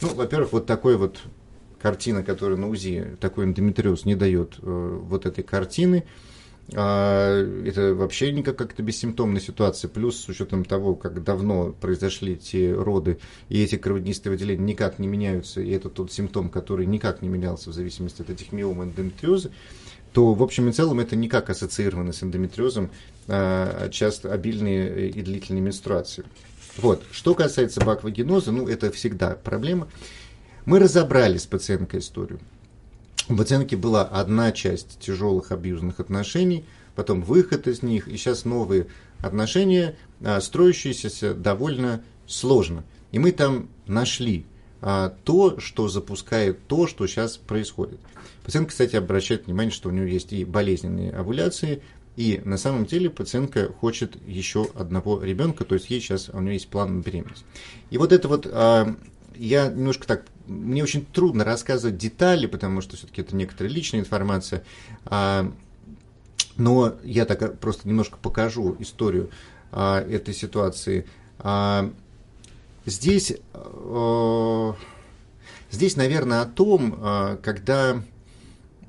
Ну, 0.00 0.14
во-первых, 0.14 0.52
вот 0.52 0.66
такой 0.66 0.96
вот 0.96 1.20
картина, 1.80 2.22
которая 2.22 2.58
на 2.58 2.68
УЗИ, 2.68 3.16
такой 3.20 3.44
эндометриоз 3.44 4.04
не 4.04 4.14
дает 4.14 4.58
э, 4.62 4.98
вот 5.02 5.26
этой 5.26 5.44
картины. 5.44 6.04
А, 6.74 7.42
это 7.64 7.94
вообще 7.94 8.30
никак 8.30 8.56
как-то 8.56 8.82
бессимптомная 8.82 9.40
ситуация. 9.40 9.88
Плюс 9.88 10.18
с 10.18 10.28
учетом 10.28 10.64
того, 10.64 10.94
как 10.94 11.22
давно 11.22 11.72
произошли 11.72 12.34
эти 12.34 12.70
роды, 12.70 13.18
и 13.48 13.62
эти 13.62 13.76
кровянистые 13.76 14.32
выделения 14.32 14.64
никак 14.64 14.98
не 14.98 15.08
меняются, 15.08 15.60
и 15.60 15.70
это 15.70 15.88
тот 15.88 16.12
симптом, 16.12 16.50
который 16.50 16.86
никак 16.86 17.22
не 17.22 17.28
менялся 17.28 17.70
в 17.70 17.72
зависимости 17.72 18.22
от 18.22 18.30
этих 18.30 18.52
миом 18.52 18.82
эндометриоза, 18.82 19.50
то 20.18 20.34
в 20.34 20.42
общем 20.42 20.68
и 20.68 20.72
целом 20.72 20.98
это 20.98 21.14
никак 21.14 21.48
ассоциировано 21.48 22.12
с 22.12 22.24
эндометриозом, 22.24 22.90
а, 23.28 23.88
часто 23.90 24.32
обильные 24.32 25.10
и 25.10 25.22
длительные 25.22 25.62
менструации. 25.62 26.24
Вот. 26.76 27.04
Что 27.12 27.36
касается 27.36 27.84
баквагеноза, 27.84 28.50
ну 28.50 28.66
это 28.66 28.90
всегда 28.90 29.36
проблема. 29.36 29.86
Мы 30.64 30.80
разобрали 30.80 31.38
с 31.38 31.46
пациенткой 31.46 32.00
историю. 32.00 32.40
У 33.28 33.36
пациентки 33.36 33.76
была 33.76 34.02
одна 34.02 34.50
часть 34.50 34.98
тяжелых 34.98 35.52
абьюзных 35.52 36.00
отношений, 36.00 36.64
потом 36.96 37.22
выход 37.22 37.68
из 37.68 37.84
них, 37.84 38.08
и 38.08 38.16
сейчас 38.16 38.44
новые 38.44 38.88
отношения, 39.20 39.94
а, 40.20 40.40
строящиеся 40.40 41.32
довольно 41.32 42.02
сложно. 42.26 42.82
И 43.12 43.20
мы 43.20 43.30
там 43.30 43.68
нашли 43.86 44.46
то, 44.80 45.58
что 45.58 45.88
запускает 45.88 46.66
то, 46.68 46.86
что 46.86 47.06
сейчас 47.06 47.36
происходит. 47.36 47.98
Пациентка, 48.44 48.70
кстати, 48.70 48.96
обращает 48.96 49.46
внимание, 49.46 49.72
что 49.72 49.88
у 49.88 49.92
нее 49.92 50.10
есть 50.10 50.32
и 50.32 50.44
болезненные 50.44 51.12
овуляции, 51.12 51.82
и 52.18 52.42
на 52.44 52.56
самом 52.56 52.84
деле 52.84 53.10
пациентка 53.10 53.72
хочет 53.72 54.16
еще 54.26 54.68
одного 54.74 55.22
ребенка, 55.22 55.64
то 55.64 55.76
есть 55.76 55.88
ей 55.88 56.00
сейчас, 56.00 56.28
у 56.30 56.40
нее 56.40 56.54
есть 56.54 56.68
план 56.68 56.98
на 56.98 57.02
беременность. 57.02 57.44
И 57.90 57.98
вот 57.98 58.12
это 58.12 58.26
вот 58.26 58.48
а, 58.50 58.96
я 59.36 59.68
немножко 59.68 60.06
так, 60.06 60.24
мне 60.48 60.82
очень 60.82 61.06
трудно 61.06 61.44
рассказывать 61.44 61.96
детали, 61.96 62.46
потому 62.46 62.80
что 62.80 62.96
все-таки 62.96 63.20
это 63.20 63.36
некоторая 63.36 63.72
личная 63.72 64.00
информация, 64.00 64.64
а, 65.04 65.52
но 66.56 66.96
я 67.04 67.24
так 67.24 67.60
просто 67.60 67.86
немножко 67.86 68.18
покажу 68.20 68.74
историю 68.80 69.30
а, 69.70 70.00
этой 70.00 70.34
ситуации. 70.34 71.06
Здесь, 72.88 73.34
а, 73.52 74.74
здесь, 75.70 75.96
наверное, 75.96 76.40
о 76.40 76.46
том, 76.46 76.98
а, 76.98 77.36
когда 77.36 78.02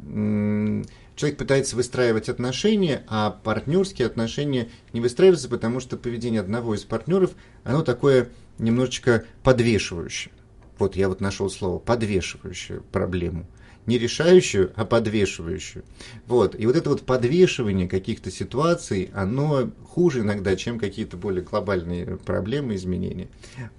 человек 0.01 1.37
пытается 1.37 1.75
выстраивать 1.75 2.29
отношения, 2.29 3.03
а 3.09 3.31
партнерские 3.31 4.07
отношения 4.07 4.69
не 4.93 5.01
выстраиваются, 5.01 5.49
потому 5.49 5.81
что 5.81 5.97
поведение 5.97 6.39
одного 6.39 6.75
из 6.75 6.85
партнеров, 6.85 7.31
оно 7.65 7.81
такое 7.83 8.29
немножечко 8.57 9.25
подвешивающее. 9.43 10.33
Вот 10.77 10.95
я 10.95 11.09
вот 11.09 11.19
нашел 11.19 11.49
слово 11.49 11.79
подвешивающую 11.79 12.81
проблему. 12.83 13.47
Не 13.89 13.97
решающую, 13.97 14.71
а 14.75 14.85
подвешивающую. 14.85 15.83
Вот. 16.27 16.53
И 16.59 16.67
вот 16.67 16.75
это 16.75 16.91
вот 16.91 17.01
подвешивание 17.01 17.87
каких-то 17.87 18.29
ситуаций, 18.29 19.09
оно 19.15 19.71
хуже 19.83 20.19
иногда, 20.19 20.55
чем 20.55 20.77
какие-то 20.77 21.17
более 21.17 21.41
глобальные 21.41 22.17
проблемы, 22.17 22.75
изменения. 22.75 23.29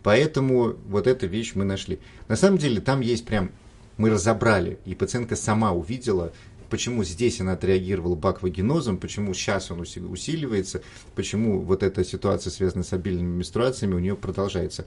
Поэтому 0.02 0.74
вот 0.88 1.06
эту 1.06 1.28
вещь 1.28 1.52
мы 1.54 1.64
нашли. 1.64 2.00
На 2.26 2.34
самом 2.34 2.58
деле 2.58 2.80
там 2.80 3.02
есть 3.02 3.24
прям 3.24 3.52
мы 3.98 4.10
разобрали, 4.10 4.80
и 4.84 4.96
пациентка 4.96 5.36
сама 5.36 5.70
увидела, 5.70 6.32
почему 6.70 7.04
здесь 7.04 7.40
она 7.40 7.52
отреагировала 7.52 8.14
баквагенозом, 8.14 8.96
почему 8.96 9.34
сейчас 9.34 9.70
он 9.70 9.80
усиливается, 9.80 10.82
почему 11.14 11.60
вот 11.60 11.82
эта 11.82 12.04
ситуация, 12.04 12.50
связанная 12.50 12.84
с 12.84 12.92
обильными 12.92 13.36
менструациями, 13.36 13.94
у 13.94 13.98
нее 13.98 14.16
продолжается. 14.16 14.86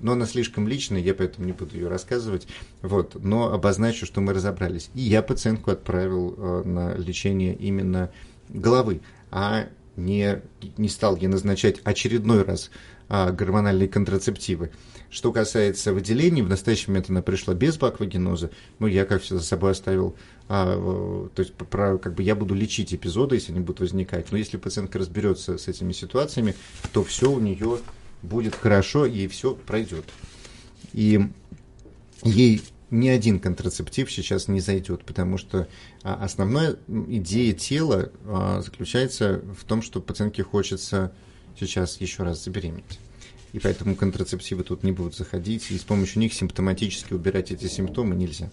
Но 0.00 0.12
она 0.12 0.26
слишком 0.26 0.66
личная, 0.66 1.00
я 1.00 1.14
поэтому 1.14 1.46
не 1.46 1.52
буду 1.52 1.76
ее 1.76 1.88
рассказывать. 1.88 2.46
Вот, 2.82 3.22
но 3.22 3.52
обозначу, 3.52 4.06
что 4.06 4.20
мы 4.20 4.32
разобрались. 4.32 4.90
И 4.94 5.00
я 5.00 5.22
пациентку 5.22 5.70
отправил 5.70 6.34
э, 6.36 6.62
на 6.64 6.94
лечение 6.94 7.54
именно 7.54 8.10
головы, 8.48 9.00
а 9.30 9.68
не, 9.96 10.42
не 10.76 10.88
стал 10.88 11.16
ей 11.16 11.28
назначать 11.28 11.80
очередной 11.84 12.42
раз 12.42 12.70
гормональные 13.08 13.88
контрацептивы. 13.88 14.70
Что 15.10 15.30
касается 15.32 15.92
выделений, 15.92 16.42
в 16.42 16.48
настоящий 16.48 16.90
момент 16.90 17.08
она 17.08 17.22
пришла 17.22 17.54
без 17.54 17.76
баквагеноза, 17.76 18.50
ну, 18.80 18.88
я, 18.88 19.04
как 19.04 19.22
все 19.22 19.36
за 19.36 19.44
собой 19.44 19.70
оставил, 19.70 20.16
а, 20.48 21.28
то 21.34 21.40
есть, 21.40 21.54
про, 21.54 21.98
как 21.98 22.14
бы 22.14 22.22
я 22.24 22.34
буду 22.34 22.54
лечить 22.54 22.92
эпизоды, 22.92 23.36
если 23.36 23.52
они 23.52 23.60
будут 23.60 23.80
возникать, 23.80 24.32
но 24.32 24.38
если 24.38 24.56
пациентка 24.56 24.98
разберется 24.98 25.56
с 25.56 25.68
этими 25.68 25.92
ситуациями, 25.92 26.56
то 26.92 27.04
все 27.04 27.30
у 27.30 27.38
нее 27.38 27.78
будет 28.22 28.56
хорошо, 28.56 29.06
и 29.06 29.28
все 29.28 29.54
пройдет. 29.54 30.04
И 30.92 31.28
ей 32.24 32.62
ни 32.90 33.08
один 33.08 33.40
контрацептив 33.40 34.10
сейчас 34.10 34.48
не 34.48 34.60
зайдет, 34.60 35.04
потому 35.04 35.38
что 35.38 35.68
а, 36.02 36.24
основная 36.24 36.76
идея 36.88 37.52
тела 37.52 38.10
а, 38.24 38.62
заключается 38.62 39.42
в 39.56 39.64
том, 39.64 39.82
что 39.82 40.00
пациентке 40.00 40.42
хочется 40.42 41.12
сейчас 41.58 42.00
еще 42.00 42.22
раз 42.22 42.44
забеременеть. 42.44 42.98
И 43.52 43.60
поэтому 43.60 43.94
контрацептивы 43.94 44.64
тут 44.64 44.82
не 44.82 44.92
будут 44.92 45.16
заходить, 45.16 45.70
и 45.70 45.78
с 45.78 45.82
помощью 45.82 46.20
них 46.20 46.34
симптоматически 46.34 47.12
убирать 47.12 47.52
эти 47.52 47.66
симптомы 47.66 48.16
нельзя. 48.16 48.50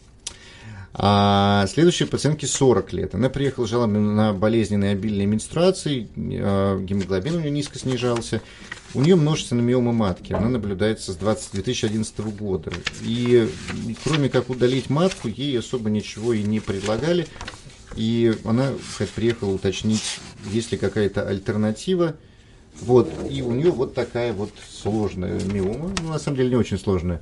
А 0.93 1.65
следующей 1.67 2.05
пациентке 2.05 2.48
40 2.48 2.93
лет. 2.93 3.15
Она 3.15 3.29
приехала 3.29 3.65
жалобами 3.65 3.98
на 3.98 4.34
болезненные 4.34 4.91
обильные 4.91 5.25
менструации, 5.25 6.10
а, 6.17 6.77
гемоглобин 6.79 7.36
у 7.36 7.39
нее 7.39 7.50
низко 7.50 7.79
снижался. 7.79 8.41
У 8.93 9.01
нее 9.01 9.15
множественная 9.15 9.63
миома 9.63 9.93
матки, 9.93 10.34
она 10.34 10.50
наблюдается 10.50 11.13
с 11.13 11.15
20, 11.15 11.53
2011 11.53 12.20
года. 12.20 12.74
И 13.01 13.50
кроме 14.03 14.27
как 14.27 14.50
удалить 14.50 14.89
матку, 14.89 15.29
ей 15.29 15.58
особо 15.58 15.89
ничего 15.89 16.34
и 16.34 16.43
не 16.43 16.60
предлагали. 16.60 17.25
И 17.96 18.34
она 18.43 18.72
приехала 19.15 19.51
уточнить, 19.51 20.20
есть 20.51 20.74
ли 20.74 20.77
какая-то 20.77 21.27
альтернатива. 21.27 22.17
Вот, 22.80 23.12
и 23.30 23.42
у 23.42 23.51
нее 23.51 23.72
вот 23.72 23.94
такая 23.94 24.34
вот 24.34 24.51
сложная 24.70 25.40
миома, 25.46 25.92
ну, 26.01 26.10
на 26.10 26.20
самом 26.20 26.38
деле 26.38 26.50
не 26.50 26.56
очень 26.56 26.80
сложная 26.80 27.22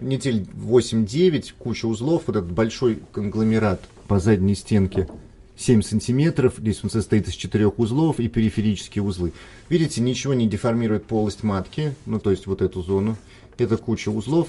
недель 0.00 0.46
8-9, 0.54 1.54
куча 1.58 1.86
узлов, 1.86 2.24
вот 2.26 2.36
этот 2.36 2.50
большой 2.50 3.00
конгломерат 3.12 3.80
по 4.08 4.18
задней 4.18 4.54
стенке 4.54 5.08
7 5.56 5.82
сантиметров, 5.82 6.54
здесь 6.58 6.82
он 6.82 6.90
состоит 6.90 7.28
из 7.28 7.34
четырех 7.34 7.78
узлов 7.78 8.18
и 8.18 8.28
периферические 8.28 9.04
узлы. 9.04 9.32
Видите, 9.68 10.00
ничего 10.00 10.34
не 10.34 10.48
деформирует 10.48 11.04
полость 11.04 11.42
матки, 11.42 11.94
ну 12.06 12.18
то 12.18 12.30
есть 12.30 12.46
вот 12.46 12.62
эту 12.62 12.82
зону, 12.82 13.16
это 13.58 13.76
куча 13.76 14.08
узлов. 14.08 14.48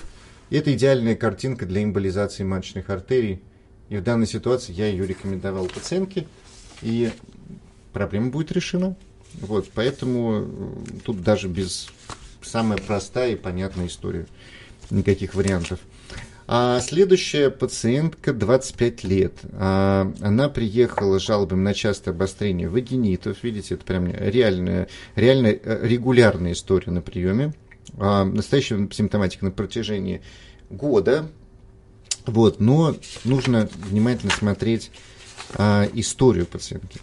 Это 0.49 0.73
идеальная 0.73 1.15
картинка 1.15 1.65
для 1.65 1.83
эмболизации 1.83 2.43
маточных 2.43 2.89
артерий. 2.89 3.41
И 3.89 3.97
в 3.97 4.03
данной 4.03 4.27
ситуации 4.27 4.73
я 4.73 4.87
ее 4.87 5.05
рекомендовал 5.05 5.65
пациентке, 5.65 6.27
и 6.81 7.09
проблема 7.93 8.31
будет 8.31 8.51
решена. 8.51 8.95
Вот, 9.39 9.69
поэтому 9.73 10.47
тут 11.05 11.21
даже 11.21 11.47
без 11.47 11.87
самая 12.41 12.77
простая 12.77 13.33
и 13.33 13.35
понятная 13.35 13.87
история 13.87 14.27
никаких 14.89 15.35
вариантов. 15.35 15.79
А 16.47 16.81
следующая 16.81 17.49
пациентка 17.49 18.33
25 18.33 19.03
лет. 19.05 19.33
А, 19.53 20.11
она 20.19 20.49
приехала 20.49 21.17
с 21.17 21.21
жалобами 21.21 21.61
на 21.61 21.73
частое 21.73 22.13
обострение 22.13 22.67
вагинитов. 22.67 23.41
Видите, 23.43 23.75
это 23.75 23.85
прям 23.85 24.07
реальная, 24.11 24.89
реально 25.15 25.47
э, 25.47 25.87
регулярная 25.87 26.51
история 26.51 26.91
на 26.91 27.01
приеме. 27.01 27.53
А, 27.97 28.25
настоящая 28.25 28.89
симптоматика 28.91 29.45
на 29.45 29.51
протяжении 29.51 30.21
года. 30.69 31.29
Вот, 32.25 32.59
но 32.59 32.95
нужно 33.23 33.69
внимательно 33.89 34.33
смотреть 34.33 34.91
а, 35.55 35.87
историю 35.93 36.45
пациентки. 36.45 36.99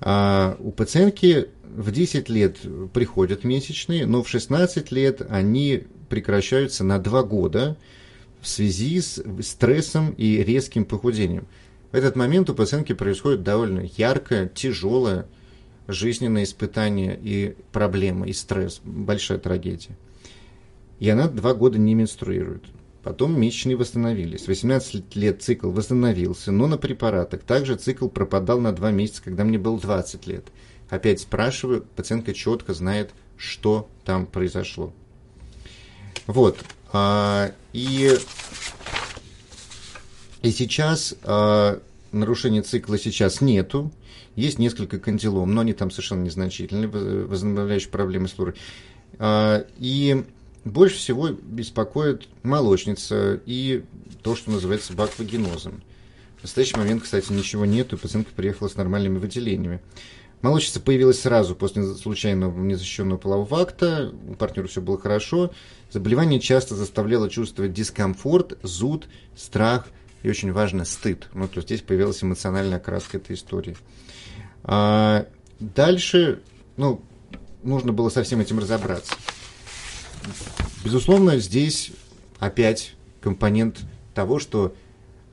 А, 0.00 0.56
у 0.60 0.70
пациентки 0.70 1.48
в 1.74 1.90
10 1.90 2.28
лет 2.28 2.58
приходят 2.92 3.44
месячные, 3.44 4.06
но 4.06 4.22
в 4.22 4.28
16 4.28 4.90
лет 4.92 5.22
они 5.28 5.84
прекращаются 6.08 6.84
на 6.84 6.98
2 6.98 7.22
года 7.24 7.76
в 8.40 8.48
связи 8.48 9.00
с 9.00 9.22
стрессом 9.42 10.12
и 10.16 10.42
резким 10.42 10.84
похудением. 10.84 11.46
В 11.92 11.94
этот 11.96 12.16
момент 12.16 12.50
у 12.50 12.54
пациентки 12.54 12.92
происходит 12.92 13.42
довольно 13.42 13.88
яркое, 13.96 14.48
тяжелое 14.48 15.26
жизненное 15.88 16.44
испытание 16.44 17.18
и 17.20 17.56
проблема, 17.72 18.26
и 18.26 18.32
стресс, 18.32 18.80
большая 18.84 19.38
трагедия. 19.38 19.96
И 20.98 21.08
она 21.08 21.28
два 21.28 21.54
года 21.54 21.78
не 21.78 21.94
менструирует. 21.94 22.64
Потом 23.02 23.40
месячные 23.40 23.76
восстановились. 23.76 24.48
18 24.48 25.14
лет 25.14 25.40
цикл 25.42 25.70
восстановился, 25.70 26.50
но 26.50 26.66
на 26.66 26.76
препаратах. 26.76 27.42
Также 27.42 27.76
цикл 27.76 28.08
пропадал 28.08 28.60
на 28.60 28.72
2 28.72 28.90
месяца, 28.90 29.22
когда 29.22 29.44
мне 29.44 29.58
было 29.58 29.78
20 29.78 30.26
лет. 30.26 30.46
Опять 30.88 31.20
спрашиваю, 31.20 31.84
пациентка 31.96 32.32
четко 32.32 32.74
знает, 32.74 33.10
что 33.36 33.88
там 34.04 34.26
произошло. 34.26 34.92
Вот. 36.26 36.58
А, 36.92 37.52
и, 37.72 38.16
и 40.42 40.50
сейчас 40.50 41.14
а, 41.22 41.80
нарушения 42.12 42.62
цикла 42.62 42.98
сейчас 42.98 43.40
нету. 43.40 43.92
Есть 44.36 44.58
несколько 44.58 44.98
кандилом, 44.98 45.54
но 45.54 45.62
они 45.62 45.72
там 45.72 45.90
совершенно 45.90 46.22
незначительные, 46.22 46.88
возобновляющие 46.88 47.90
проблемы 47.90 48.28
с 48.28 48.32
флорой. 48.32 48.54
И 49.78 50.24
больше 50.66 50.96
всего 50.96 51.28
беспокоит 51.28 52.28
молочница 52.42 53.40
и 53.46 53.84
то, 54.22 54.36
что 54.36 54.50
называется 54.50 54.92
баквагенозом. 54.92 55.82
В 56.38 56.42
настоящий 56.42 56.76
момент, 56.76 57.04
кстати, 57.04 57.32
ничего 57.32 57.64
нет, 57.64 57.92
и 57.92 57.96
пациентка 57.96 58.34
приехала 58.34 58.68
с 58.68 58.74
нормальными 58.74 59.16
выделениями. 59.18 59.80
Молочница 60.42 60.80
появилась 60.80 61.20
сразу 61.20 61.54
после 61.56 61.94
случайного 61.94 62.58
незащищенного 62.58 63.18
полового 63.18 63.62
акта, 63.62 64.12
у 64.28 64.34
партнера 64.34 64.68
все 64.68 64.80
было 64.80 64.98
хорошо. 64.98 65.50
Заболевание 65.90 66.40
часто 66.40 66.74
заставляло 66.74 67.30
чувствовать 67.30 67.72
дискомфорт, 67.72 68.58
зуд, 68.62 69.08
страх 69.34 69.86
и, 70.22 70.28
очень 70.28 70.52
важно, 70.52 70.84
стыд. 70.84 71.28
Ну, 71.32 71.48
то 71.48 71.56
есть 71.56 71.68
здесь 71.68 71.82
появилась 71.82 72.22
эмоциональная 72.22 72.76
окраска 72.76 73.16
этой 73.16 73.34
истории. 73.34 73.76
А 74.62 75.26
дальше, 75.58 76.42
ну, 76.76 77.00
нужно 77.62 77.92
было 77.92 78.08
со 78.08 78.22
всем 78.22 78.40
этим 78.40 78.58
разобраться. 78.58 79.14
Безусловно, 80.84 81.38
здесь 81.38 81.92
опять 82.38 82.94
компонент 83.20 83.80
того, 84.14 84.38
что 84.38 84.74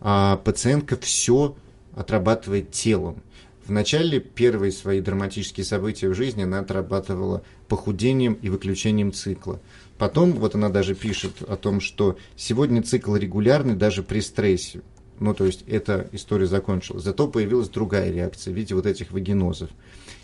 а, 0.01 0.37
пациентка 0.37 0.97
все 0.97 1.55
отрабатывает 1.95 2.71
телом. 2.71 3.21
В 3.65 3.71
начале 3.71 4.19
первые 4.19 4.73
свои 4.73 4.99
драматические 4.99 5.65
события 5.65 6.09
в 6.09 6.13
жизни 6.13 6.43
она 6.43 6.59
отрабатывала 6.59 7.43
похудением 7.69 8.33
и 8.33 8.49
выключением 8.49 9.13
цикла. 9.13 9.61
Потом 9.97 10.33
вот 10.33 10.55
она 10.55 10.67
даже 10.67 10.95
пишет 10.95 11.41
о 11.47 11.55
том, 11.55 11.79
что 11.79 12.17
сегодня 12.35 12.83
цикл 12.83 13.15
регулярный 13.15 13.75
даже 13.75 14.03
при 14.03 14.19
стрессе. 14.19 14.81
Ну, 15.19 15.33
то 15.33 15.45
есть 15.45 15.63
эта 15.67 16.09
история 16.11 16.47
закончилась. 16.47 17.03
Зато 17.03 17.27
появилась 17.27 17.69
другая 17.69 18.11
реакция 18.11 18.53
в 18.53 18.57
виде 18.57 18.75
вот 18.75 18.85
этих 18.85 19.11
вагинозов 19.11 19.69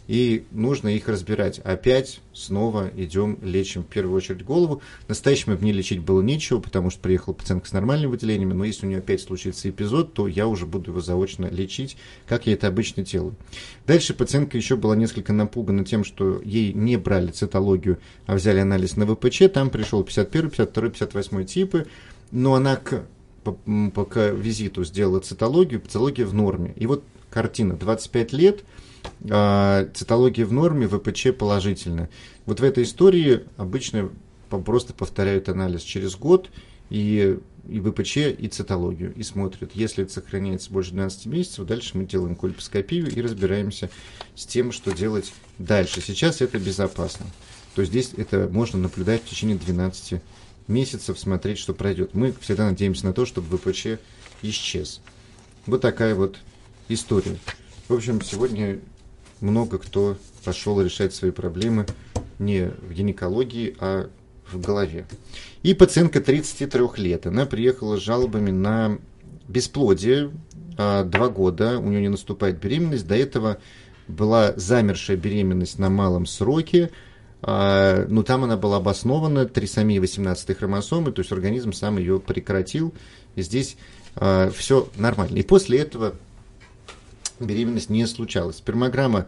и 0.09 0.47
нужно 0.49 0.87
их 0.87 1.07
разбирать. 1.07 1.59
Опять 1.59 2.21
снова 2.33 2.89
идем, 2.97 3.37
лечим 3.43 3.83
в 3.83 3.85
первую 3.85 4.17
очередь 4.17 4.43
голову. 4.43 4.81
В 5.05 5.09
настоящем 5.09 5.55
мне 5.61 5.71
лечить 5.71 5.99
было 5.99 6.23
нечего, 6.23 6.59
потому 6.59 6.89
что 6.89 6.99
приехала 6.99 7.35
пациентка 7.35 7.69
с 7.69 7.73
нормальными 7.73 8.09
выделениями, 8.09 8.53
но 8.53 8.63
если 8.63 8.87
у 8.87 8.89
нее 8.89 8.97
опять 8.97 9.21
случится 9.21 9.69
эпизод, 9.69 10.15
то 10.15 10.27
я 10.27 10.47
уже 10.47 10.65
буду 10.65 10.89
его 10.89 10.99
заочно 10.99 11.45
лечить, 11.45 11.95
как 12.25 12.47
я 12.47 12.53
это 12.53 12.65
обычно 12.65 13.03
делаю. 13.03 13.35
Дальше 13.85 14.15
пациентка 14.15 14.57
еще 14.57 14.77
была 14.77 14.95
несколько 14.95 15.31
напугана 15.31 15.85
тем, 15.85 16.03
что 16.03 16.41
ей 16.43 16.73
не 16.73 16.97
брали 16.97 17.29
цитологию, 17.29 17.99
а 18.25 18.33
взяли 18.33 18.57
анализ 18.57 18.95
на 18.95 19.05
ВПЧ, 19.05 19.43
там 19.53 19.69
пришел 19.69 20.03
51, 20.03 20.49
52, 20.49 20.89
58 20.89 21.45
типы, 21.45 21.85
но 22.31 22.55
она 22.55 22.77
к 22.77 23.05
по, 23.43 23.51
по, 23.93 24.05
к 24.05 24.31
визиту 24.31 24.83
сделала 24.83 25.19
цитологию, 25.19 25.81
цитология 25.81 26.25
в 26.25 26.33
норме. 26.33 26.73
И 26.77 26.87
вот 26.87 27.03
картина, 27.29 27.75
25 27.75 28.33
лет– 28.33 28.63
цитология 29.21 30.45
в 30.45 30.53
норме, 30.53 30.87
ВПЧ 30.87 31.27
положительно. 31.37 32.09
Вот 32.45 32.59
в 32.59 32.63
этой 32.63 32.83
истории 32.83 33.43
обычно 33.57 34.09
просто 34.49 34.93
повторяют 34.93 35.49
анализ 35.49 35.81
через 35.81 36.15
год 36.15 36.49
и, 36.89 37.37
и 37.67 37.79
ВПЧ, 37.79 38.17
и 38.37 38.47
цитологию, 38.47 39.13
и 39.13 39.23
смотрят. 39.23 39.71
Если 39.75 40.03
это 40.03 40.13
сохраняется 40.13 40.71
больше 40.71 40.91
12 40.91 41.27
месяцев, 41.27 41.65
дальше 41.65 41.97
мы 41.97 42.05
делаем 42.05 42.35
кольпоскопию 42.35 43.09
и 43.09 43.21
разбираемся 43.21 43.89
с 44.35 44.45
тем, 44.45 44.71
что 44.71 44.91
делать 44.91 45.31
дальше. 45.57 46.01
Сейчас 46.01 46.41
это 46.41 46.57
безопасно. 46.57 47.27
То 47.75 47.81
есть 47.81 47.91
здесь 47.91 48.11
это 48.17 48.49
можно 48.51 48.79
наблюдать 48.79 49.23
в 49.23 49.29
течение 49.29 49.57
12 49.57 50.21
месяцев, 50.67 51.19
смотреть, 51.19 51.59
что 51.59 51.73
пройдет. 51.73 52.13
Мы 52.13 52.33
всегда 52.41 52.65
надеемся 52.65 53.05
на 53.05 53.13
то, 53.13 53.25
чтобы 53.25 53.57
ВПЧ 53.57 53.99
исчез. 54.41 55.01
Вот 55.65 55.81
такая 55.81 56.15
вот 56.15 56.37
история. 56.87 57.37
В 57.87 57.93
общем, 57.93 58.21
сегодня 58.21 58.79
много 59.41 59.77
кто 59.77 60.17
пошел 60.43 60.81
решать 60.81 61.13
свои 61.13 61.31
проблемы 61.31 61.86
не 62.39 62.69
в 62.69 62.93
гинекологии, 62.93 63.75
а 63.79 64.10
в 64.51 64.60
голове. 64.60 65.05
И 65.63 65.74
пациентка 65.74 66.22
33 66.22 66.81
лет. 66.98 67.27
Она 67.27 67.46
приехала 67.46 67.98
с 67.98 68.01
жалобами 68.01 68.51
на 68.51 68.98
бесплодие. 69.48 70.32
А, 70.78 71.04
два 71.04 71.30
года 71.30 71.80
у 71.80 71.89
нее 71.89 72.02
не 72.02 72.10
наступает 72.10 72.60
беременность. 72.60 73.08
До 73.08 73.15
этого 73.15 73.58
была 74.08 74.54
замершая 74.56 75.17
беременность 75.17 75.78
на 75.78 75.89
малом 75.89 76.25
сроке. 76.25 76.91
А, 77.41 78.06
но 78.08 78.23
там 78.23 78.43
она 78.43 78.58
была 78.58 78.78
обоснована 78.78 79.45
трисомией 79.45 79.99
18 79.99 80.58
хромосомы, 80.58 81.12
то 81.12 81.19
есть 81.21 81.32
организм 81.32 81.73
сам 81.73 81.97
ее 81.97 82.19
прекратил. 82.19 82.93
И 83.36 83.41
здесь 83.41 83.78
а, 84.15 84.49
все 84.52 84.88
нормально. 84.95 85.38
И 85.38 85.43
после 85.43 85.80
этого 85.80 86.15
беременность 87.39 87.89
не 87.89 88.06
случалась. 88.06 88.58
Спермограмма, 88.58 89.28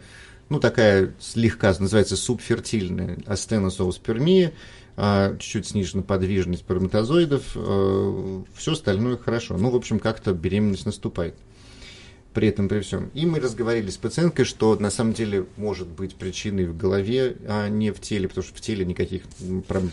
ну, 0.50 0.60
такая 0.60 1.14
слегка, 1.20 1.74
называется 1.80 2.16
субфертильная, 2.16 3.20
астеносоуспермия, 3.26 4.54
а, 4.98 5.36
чуть-чуть 5.38 5.68
снижена 5.68 6.04
подвижность 6.04 6.64
сперматозоидов, 6.64 7.44
а, 7.56 8.44
все 8.56 8.74
остальное 8.74 9.18
хорошо. 9.18 9.58
Ну, 9.58 9.70
в 9.70 9.76
общем, 9.76 10.00
как-то 10.00 10.34
беременность 10.34 10.86
наступает 10.86 11.36
при 12.34 12.48
этом, 12.48 12.70
при 12.70 12.80
всем. 12.80 13.10
И 13.14 13.26
мы 13.26 13.40
разговаривали 13.40 13.90
с 13.90 13.98
пациенткой, 13.98 14.46
что 14.46 14.76
на 14.78 14.90
самом 14.90 15.14
деле 15.14 15.46
может 15.58 15.88
быть 15.88 16.16
причиной 16.16 16.66
в 16.66 16.78
голове, 16.78 17.36
а 17.48 17.68
не 17.68 17.92
в 17.92 18.00
теле, 18.00 18.28
потому 18.28 18.46
что 18.46 18.56
в 18.56 18.62
теле 18.62 18.86
никаких 18.86 19.24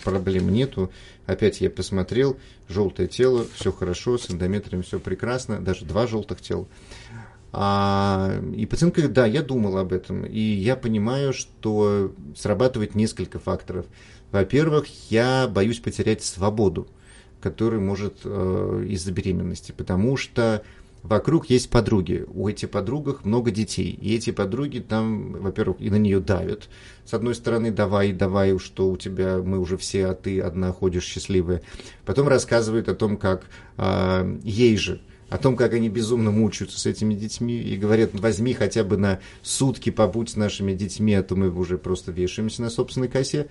проблем 0.05 0.51
нету. 0.51 0.93
Опять 1.27 1.61
я 1.61 1.71
посмотрел, 1.71 2.39
желтое 2.69 3.09
тело, 3.09 3.47
все 3.55 3.73
хорошо, 3.73 4.19
с 4.19 4.31
эндометрием 4.31 4.83
все 4.83 5.01
прекрасно, 5.01 5.61
даже 5.61 5.85
два 5.85 6.07
желтых 6.07 6.41
тела. 6.41 6.67
А, 7.51 8.41
и 8.55 8.67
пациентка 8.67 9.01
говорит, 9.01 9.15
да, 9.15 9.27
я 9.27 9.43
думал 9.43 9.79
об 9.79 9.93
этом, 9.93 10.25
и 10.25 10.41
я 10.41 10.77
понимаю, 10.77 11.33
что 11.33 12.13
срабатывает 12.37 12.95
несколько 12.95 13.39
факторов. 13.39 13.87
Во-первых, 14.31 14.87
я 15.11 15.49
боюсь 15.49 15.79
потерять 15.79 16.23
свободу, 16.23 16.89
которую 17.41 17.81
может 17.81 18.19
э, 18.25 18.87
из-за 18.91 19.13
беременности, 19.13 19.73
потому 19.73 20.19
что 20.19 20.63
вокруг 21.03 21.49
есть 21.49 21.71
подруги, 21.71 22.27
у 22.35 22.49
этих 22.49 22.71
подругах 22.71 23.25
много 23.25 23.51
детей, 23.51 23.99
и 23.99 24.15
эти 24.15 24.31
подруги 24.31 24.81
там, 24.81 25.33
во-первых, 25.33 25.81
и 25.81 25.89
на 25.89 25.97
нее 25.97 26.21
давят. 26.21 26.69
С 27.07 27.15
одной 27.15 27.35
стороны, 27.35 27.71
давай, 27.71 28.13
давай, 28.13 28.59
что 28.59 28.91
у 28.91 28.99
тебя, 28.99 29.39
мы 29.39 29.59
уже 29.59 29.79
все, 29.79 30.09
а 30.09 30.15
ты 30.15 30.41
одна 30.41 30.73
ходишь 30.73 31.05
счастливая. 31.05 31.63
Потом 32.05 32.29
рассказывают 32.29 32.91
о 32.91 32.95
том, 32.95 33.17
как 33.17 33.47
э, 33.79 34.39
ей 34.45 34.77
же 34.77 35.01
о 35.29 35.39
том, 35.39 35.57
как 35.57 35.75
они 35.75 35.89
безумно 35.89 36.31
мучаются 36.31 36.79
с 36.81 36.87
этими 36.87 37.15
детьми, 37.15 37.61
и 37.61 37.77
говорят, 37.77 38.11
возьми 38.13 38.55
хотя 38.55 38.85
бы 38.85 38.97
на 38.97 39.21
сутки 39.43 39.91
побудь 39.91 40.31
с 40.31 40.37
нашими 40.37 40.75
детьми, 40.75 41.15
а 41.15 41.23
то 41.23 41.37
мы 41.37 41.51
уже 41.51 41.79
просто 41.79 42.13
вешаемся 42.13 42.63
на 42.63 42.71
собственной 42.71 43.09
косе. 43.09 43.49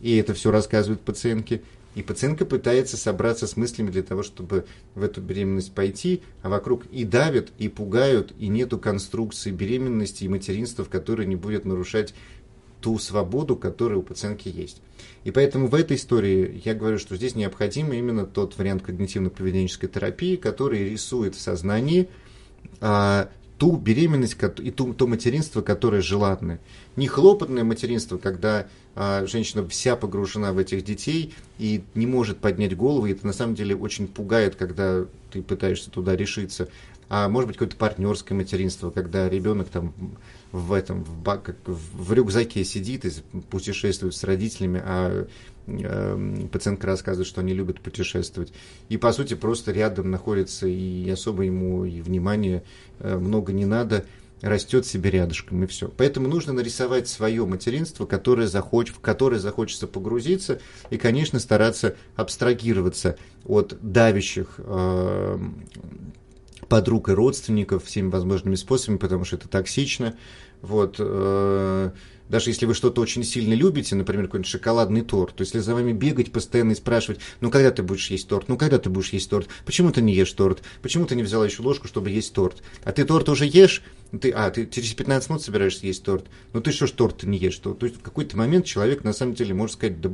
И 0.00 0.16
это 0.16 0.32
все 0.34 0.50
рассказывают 0.50 1.00
пациентки. 1.00 1.62
И 1.94 2.02
пациентка 2.02 2.44
пытается 2.44 2.96
собраться 2.96 3.48
с 3.48 3.56
мыслями 3.56 3.90
для 3.90 4.04
того, 4.04 4.22
чтобы 4.22 4.66
в 4.94 5.02
эту 5.02 5.20
беременность 5.20 5.72
пойти, 5.72 6.22
а 6.42 6.48
вокруг 6.48 6.86
и 6.92 7.04
давят, 7.04 7.48
и 7.58 7.68
пугают, 7.68 8.32
и 8.38 8.46
нету 8.46 8.78
конструкции 8.78 9.50
беременности 9.50 10.22
и 10.22 10.28
материнства, 10.28 10.84
в 10.84 10.88
которой 10.88 11.26
не 11.26 11.34
будет 11.34 11.64
нарушать 11.64 12.14
ту 12.80 12.98
свободу, 12.98 13.56
которая 13.56 13.98
у 13.98 14.02
пациентки 14.02 14.48
есть. 14.48 14.80
И 15.24 15.30
поэтому 15.30 15.66
в 15.66 15.74
этой 15.74 15.96
истории 15.96 16.60
я 16.64 16.74
говорю, 16.74 16.98
что 16.98 17.16
здесь 17.16 17.34
необходим 17.34 17.92
именно 17.92 18.24
тот 18.24 18.56
вариант 18.56 18.82
когнитивно-поведенческой 18.86 19.88
терапии, 19.88 20.36
который 20.36 20.90
рисует 20.90 21.34
в 21.34 21.40
сознании 21.40 22.08
а, 22.80 23.28
ту 23.58 23.76
беременность 23.76 24.36
и 24.62 24.70
ту, 24.70 24.94
то 24.94 25.06
материнство, 25.06 25.60
которое 25.62 26.00
желанное. 26.00 26.60
Не 26.96 27.08
хлопотное 27.08 27.64
материнство, 27.64 28.16
когда 28.16 28.68
а, 28.94 29.26
женщина 29.26 29.68
вся 29.68 29.96
погружена 29.96 30.52
в 30.52 30.58
этих 30.58 30.84
детей 30.84 31.34
и 31.58 31.82
не 31.94 32.06
может 32.06 32.38
поднять 32.38 32.76
голову, 32.76 33.06
и 33.06 33.12
это 33.12 33.26
на 33.26 33.32
самом 33.32 33.54
деле 33.54 33.74
очень 33.74 34.06
пугает, 34.06 34.54
когда 34.54 35.04
ты 35.32 35.42
пытаешься 35.42 35.90
туда 35.90 36.16
решиться. 36.16 36.68
А 37.08 37.28
может 37.28 37.48
быть 37.48 37.56
какое-то 37.56 37.76
партнерское 37.76 38.36
материнство, 38.36 38.90
когда 38.90 39.28
ребенок 39.28 39.68
там 39.68 39.94
в 40.52 40.72
этом 40.72 41.04
в, 41.04 41.18
бак, 41.22 41.56
в 41.64 42.12
рюкзаке 42.12 42.64
сидит 42.64 43.04
и 43.04 43.10
путешествует 43.50 44.14
с 44.14 44.24
родителями, 44.24 44.82
а 44.84 45.26
э, 45.66 46.46
пациентка 46.52 46.86
рассказывает, 46.86 47.26
что 47.26 47.40
они 47.40 47.54
любят 47.54 47.80
путешествовать. 47.80 48.52
И 48.88 48.98
по 48.98 49.12
сути 49.12 49.34
просто 49.34 49.72
рядом 49.72 50.10
находится 50.10 50.66
и 50.66 51.08
особо 51.08 51.44
ему 51.44 51.84
и 51.84 52.02
внимания 52.02 52.62
э, 52.98 53.16
много 53.16 53.52
не 53.52 53.64
надо, 53.64 54.04
растет 54.42 54.86
себе 54.86 55.10
рядышком 55.10 55.64
и 55.64 55.66
все. 55.66 55.88
Поэтому 55.88 56.28
нужно 56.28 56.52
нарисовать 56.52 57.08
свое 57.08 57.44
материнство, 57.44 58.06
которое 58.06 58.46
захоч, 58.46 58.90
в 58.90 59.00
которое 59.00 59.40
захочется 59.40 59.86
погрузиться 59.86 60.60
и, 60.90 60.96
конечно, 60.96 61.40
стараться 61.40 61.96
абстрагироваться 62.16 63.16
от 63.44 63.76
давящих 63.80 64.54
э, 64.58 65.38
подруг 66.68 67.08
и 67.08 67.12
родственников 67.12 67.84
всеми 67.84 68.10
возможными 68.10 68.54
способами, 68.54 68.98
потому 68.98 69.24
что 69.24 69.36
это 69.36 69.48
токсично. 69.48 70.14
Вот, 70.60 70.96
э, 70.98 71.90
даже 72.28 72.50
если 72.50 72.66
вы 72.66 72.74
что-то 72.74 73.00
очень 73.00 73.24
сильно 73.24 73.54
любите, 73.54 73.94
например, 73.94 74.26
какой-нибудь 74.26 74.50
шоколадный 74.50 75.02
торт, 75.02 75.34
то 75.34 75.42
если 75.42 75.58
за 75.58 75.74
вами 75.74 75.92
бегать 75.92 76.32
постоянно 76.32 76.72
и 76.72 76.74
спрашивать, 76.74 77.20
ну 77.40 77.50
когда 77.50 77.70
ты 77.70 77.82
будешь 77.82 78.10
есть 78.10 78.28
торт, 78.28 78.48
ну 78.48 78.56
когда 78.56 78.78
ты 78.78 78.90
будешь 78.90 79.12
есть 79.12 79.30
торт, 79.30 79.48
почему 79.64 79.90
ты 79.90 80.02
не 80.02 80.14
ешь 80.14 80.32
торт, 80.32 80.62
почему 80.82 81.06
ты 81.06 81.14
не 81.14 81.22
взяла 81.22 81.46
еще 81.46 81.62
ложку, 81.62 81.88
чтобы 81.88 82.10
есть 82.10 82.32
торт, 82.32 82.62
а 82.84 82.92
ты 82.92 83.04
торт 83.04 83.28
уже 83.28 83.46
ешь, 83.46 83.82
ты, 84.20 84.30
а, 84.30 84.50
ты 84.50 84.66
через 84.66 84.94
15 84.94 85.28
минут 85.30 85.42
собираешься 85.42 85.86
есть 85.86 86.02
торт, 86.02 86.26
ну 86.52 86.60
ты 86.60 86.72
что 86.72 86.86
ж 86.86 86.92
торт 86.92 87.22
не 87.24 87.38
ешь, 87.38 87.56
то, 87.56 87.74
то 87.74 87.86
есть 87.86 87.98
в 87.98 88.02
какой-то 88.02 88.36
момент 88.36 88.64
человек 88.64 89.04
на 89.04 89.12
самом 89.12 89.34
деле 89.34 89.54
может 89.54 89.74
сказать, 89.74 90.00
да, 90.00 90.10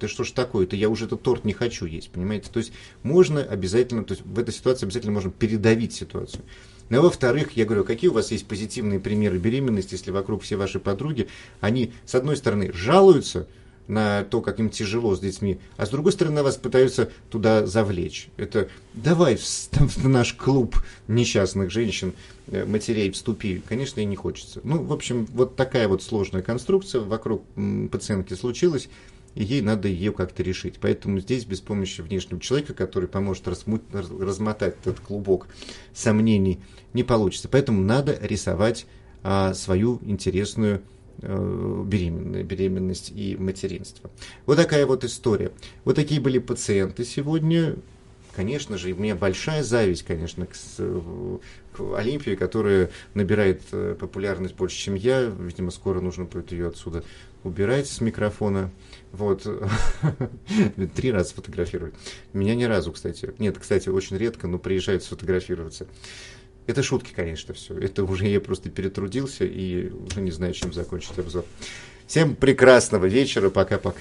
да 0.00 0.08
что 0.08 0.24
ж 0.24 0.30
такое-то, 0.32 0.76
я 0.76 0.88
уже 0.88 1.06
этот 1.06 1.22
торт 1.22 1.44
не 1.44 1.52
хочу 1.52 1.86
есть, 1.86 2.10
понимаете, 2.10 2.50
то 2.50 2.58
есть 2.58 2.72
можно 3.02 3.42
обязательно, 3.42 4.04
то 4.04 4.14
есть 4.14 4.24
в 4.24 4.38
этой 4.38 4.54
ситуации 4.54 4.86
обязательно 4.86 5.12
можно 5.12 5.30
передавить 5.30 5.92
ситуацию. 5.92 6.44
Ну, 6.92 6.98
а 6.98 7.02
во-вторых, 7.04 7.52
я 7.52 7.64
говорю, 7.64 7.84
какие 7.84 8.10
у 8.10 8.12
вас 8.12 8.32
есть 8.32 8.46
позитивные 8.46 9.00
примеры 9.00 9.38
беременности, 9.38 9.94
если 9.94 10.10
вокруг 10.10 10.42
все 10.42 10.56
ваши 10.56 10.78
подруги, 10.78 11.26
они, 11.62 11.94
с 12.04 12.14
одной 12.14 12.36
стороны, 12.36 12.70
жалуются 12.74 13.48
на 13.88 14.24
то, 14.24 14.42
как 14.42 14.60
им 14.60 14.68
тяжело 14.68 15.16
с 15.16 15.20
детьми, 15.20 15.58
а 15.78 15.86
с 15.86 15.88
другой 15.88 16.12
стороны, 16.12 16.42
вас 16.42 16.58
пытаются 16.58 17.10
туда 17.30 17.64
завлечь. 17.64 18.28
Это 18.36 18.68
давай 18.92 19.36
в, 19.36 19.42
в 19.42 20.06
наш 20.06 20.34
клуб 20.34 20.76
несчастных 21.08 21.70
женщин, 21.70 22.12
э, 22.48 22.66
матерей 22.66 23.10
вступи. 23.10 23.62
Конечно, 23.66 24.00
и 24.00 24.04
не 24.04 24.14
хочется. 24.14 24.60
Ну, 24.62 24.82
в 24.82 24.92
общем, 24.92 25.26
вот 25.32 25.56
такая 25.56 25.88
вот 25.88 26.02
сложная 26.02 26.42
конструкция 26.42 27.00
вокруг 27.00 27.42
пациентки 27.90 28.34
случилась 28.34 28.90
и 29.34 29.44
ей 29.44 29.62
надо 29.62 29.88
ее 29.88 30.12
как-то 30.12 30.42
решить. 30.42 30.78
Поэтому 30.80 31.20
здесь 31.20 31.44
без 31.44 31.60
помощи 31.60 32.00
внешнего 32.00 32.40
человека, 32.40 32.74
который 32.74 33.08
поможет 33.08 33.48
размуть, 33.48 33.82
размотать 33.92 34.76
этот 34.82 35.00
клубок 35.00 35.46
сомнений, 35.94 36.60
не 36.92 37.02
получится. 37.02 37.48
Поэтому 37.48 37.82
надо 37.82 38.18
рисовать 38.20 38.86
а, 39.22 39.54
свою 39.54 40.00
интересную 40.02 40.82
э, 41.20 41.84
беременность 41.86 43.12
и 43.14 43.36
материнство. 43.36 44.10
Вот 44.46 44.56
такая 44.56 44.86
вот 44.86 45.04
история. 45.04 45.52
Вот 45.84 45.96
такие 45.96 46.20
были 46.20 46.38
пациенты 46.38 47.04
сегодня. 47.04 47.76
Конечно 48.34 48.78
же, 48.78 48.92
у 48.92 48.96
меня 48.96 49.14
большая 49.14 49.62
зависть, 49.62 50.04
конечно, 50.04 50.46
к, 50.46 50.54
к 51.76 51.98
Олимпии, 51.98 52.34
которая 52.34 52.90
набирает 53.12 53.62
э, 53.72 53.94
популярность 53.98 54.54
больше, 54.54 54.76
чем 54.76 54.94
я. 54.94 55.22
Видимо, 55.22 55.70
скоро 55.70 56.00
нужно 56.00 56.24
будет 56.24 56.50
ее 56.50 56.68
отсюда 56.68 57.04
убирать 57.44 57.86
с 57.88 58.00
микрофона. 58.00 58.70
Вот. 59.12 59.46
Три 60.94 61.12
раза 61.12 61.34
фотографировать. 61.34 61.94
Меня 62.32 62.54
ни 62.54 62.64
разу, 62.64 62.92
кстати. 62.92 63.34
Нет, 63.38 63.58
кстати, 63.58 63.90
очень 63.90 64.16
редко, 64.16 64.46
но 64.46 64.58
приезжают 64.58 65.02
сфотографироваться. 65.02 65.86
Это 66.66 66.82
шутки, 66.82 67.12
конечно, 67.14 67.52
все. 67.54 67.76
Это 67.76 68.04
уже 68.04 68.28
я 68.28 68.40
просто 68.40 68.70
перетрудился 68.70 69.44
и 69.44 69.90
уже 69.90 70.20
не 70.20 70.30
знаю, 70.30 70.54
чем 70.54 70.72
закончить 70.72 71.18
обзор. 71.18 71.44
Всем 72.06 72.34
прекрасного 72.36 73.06
вечера. 73.06 73.50
Пока-пока. 73.50 74.00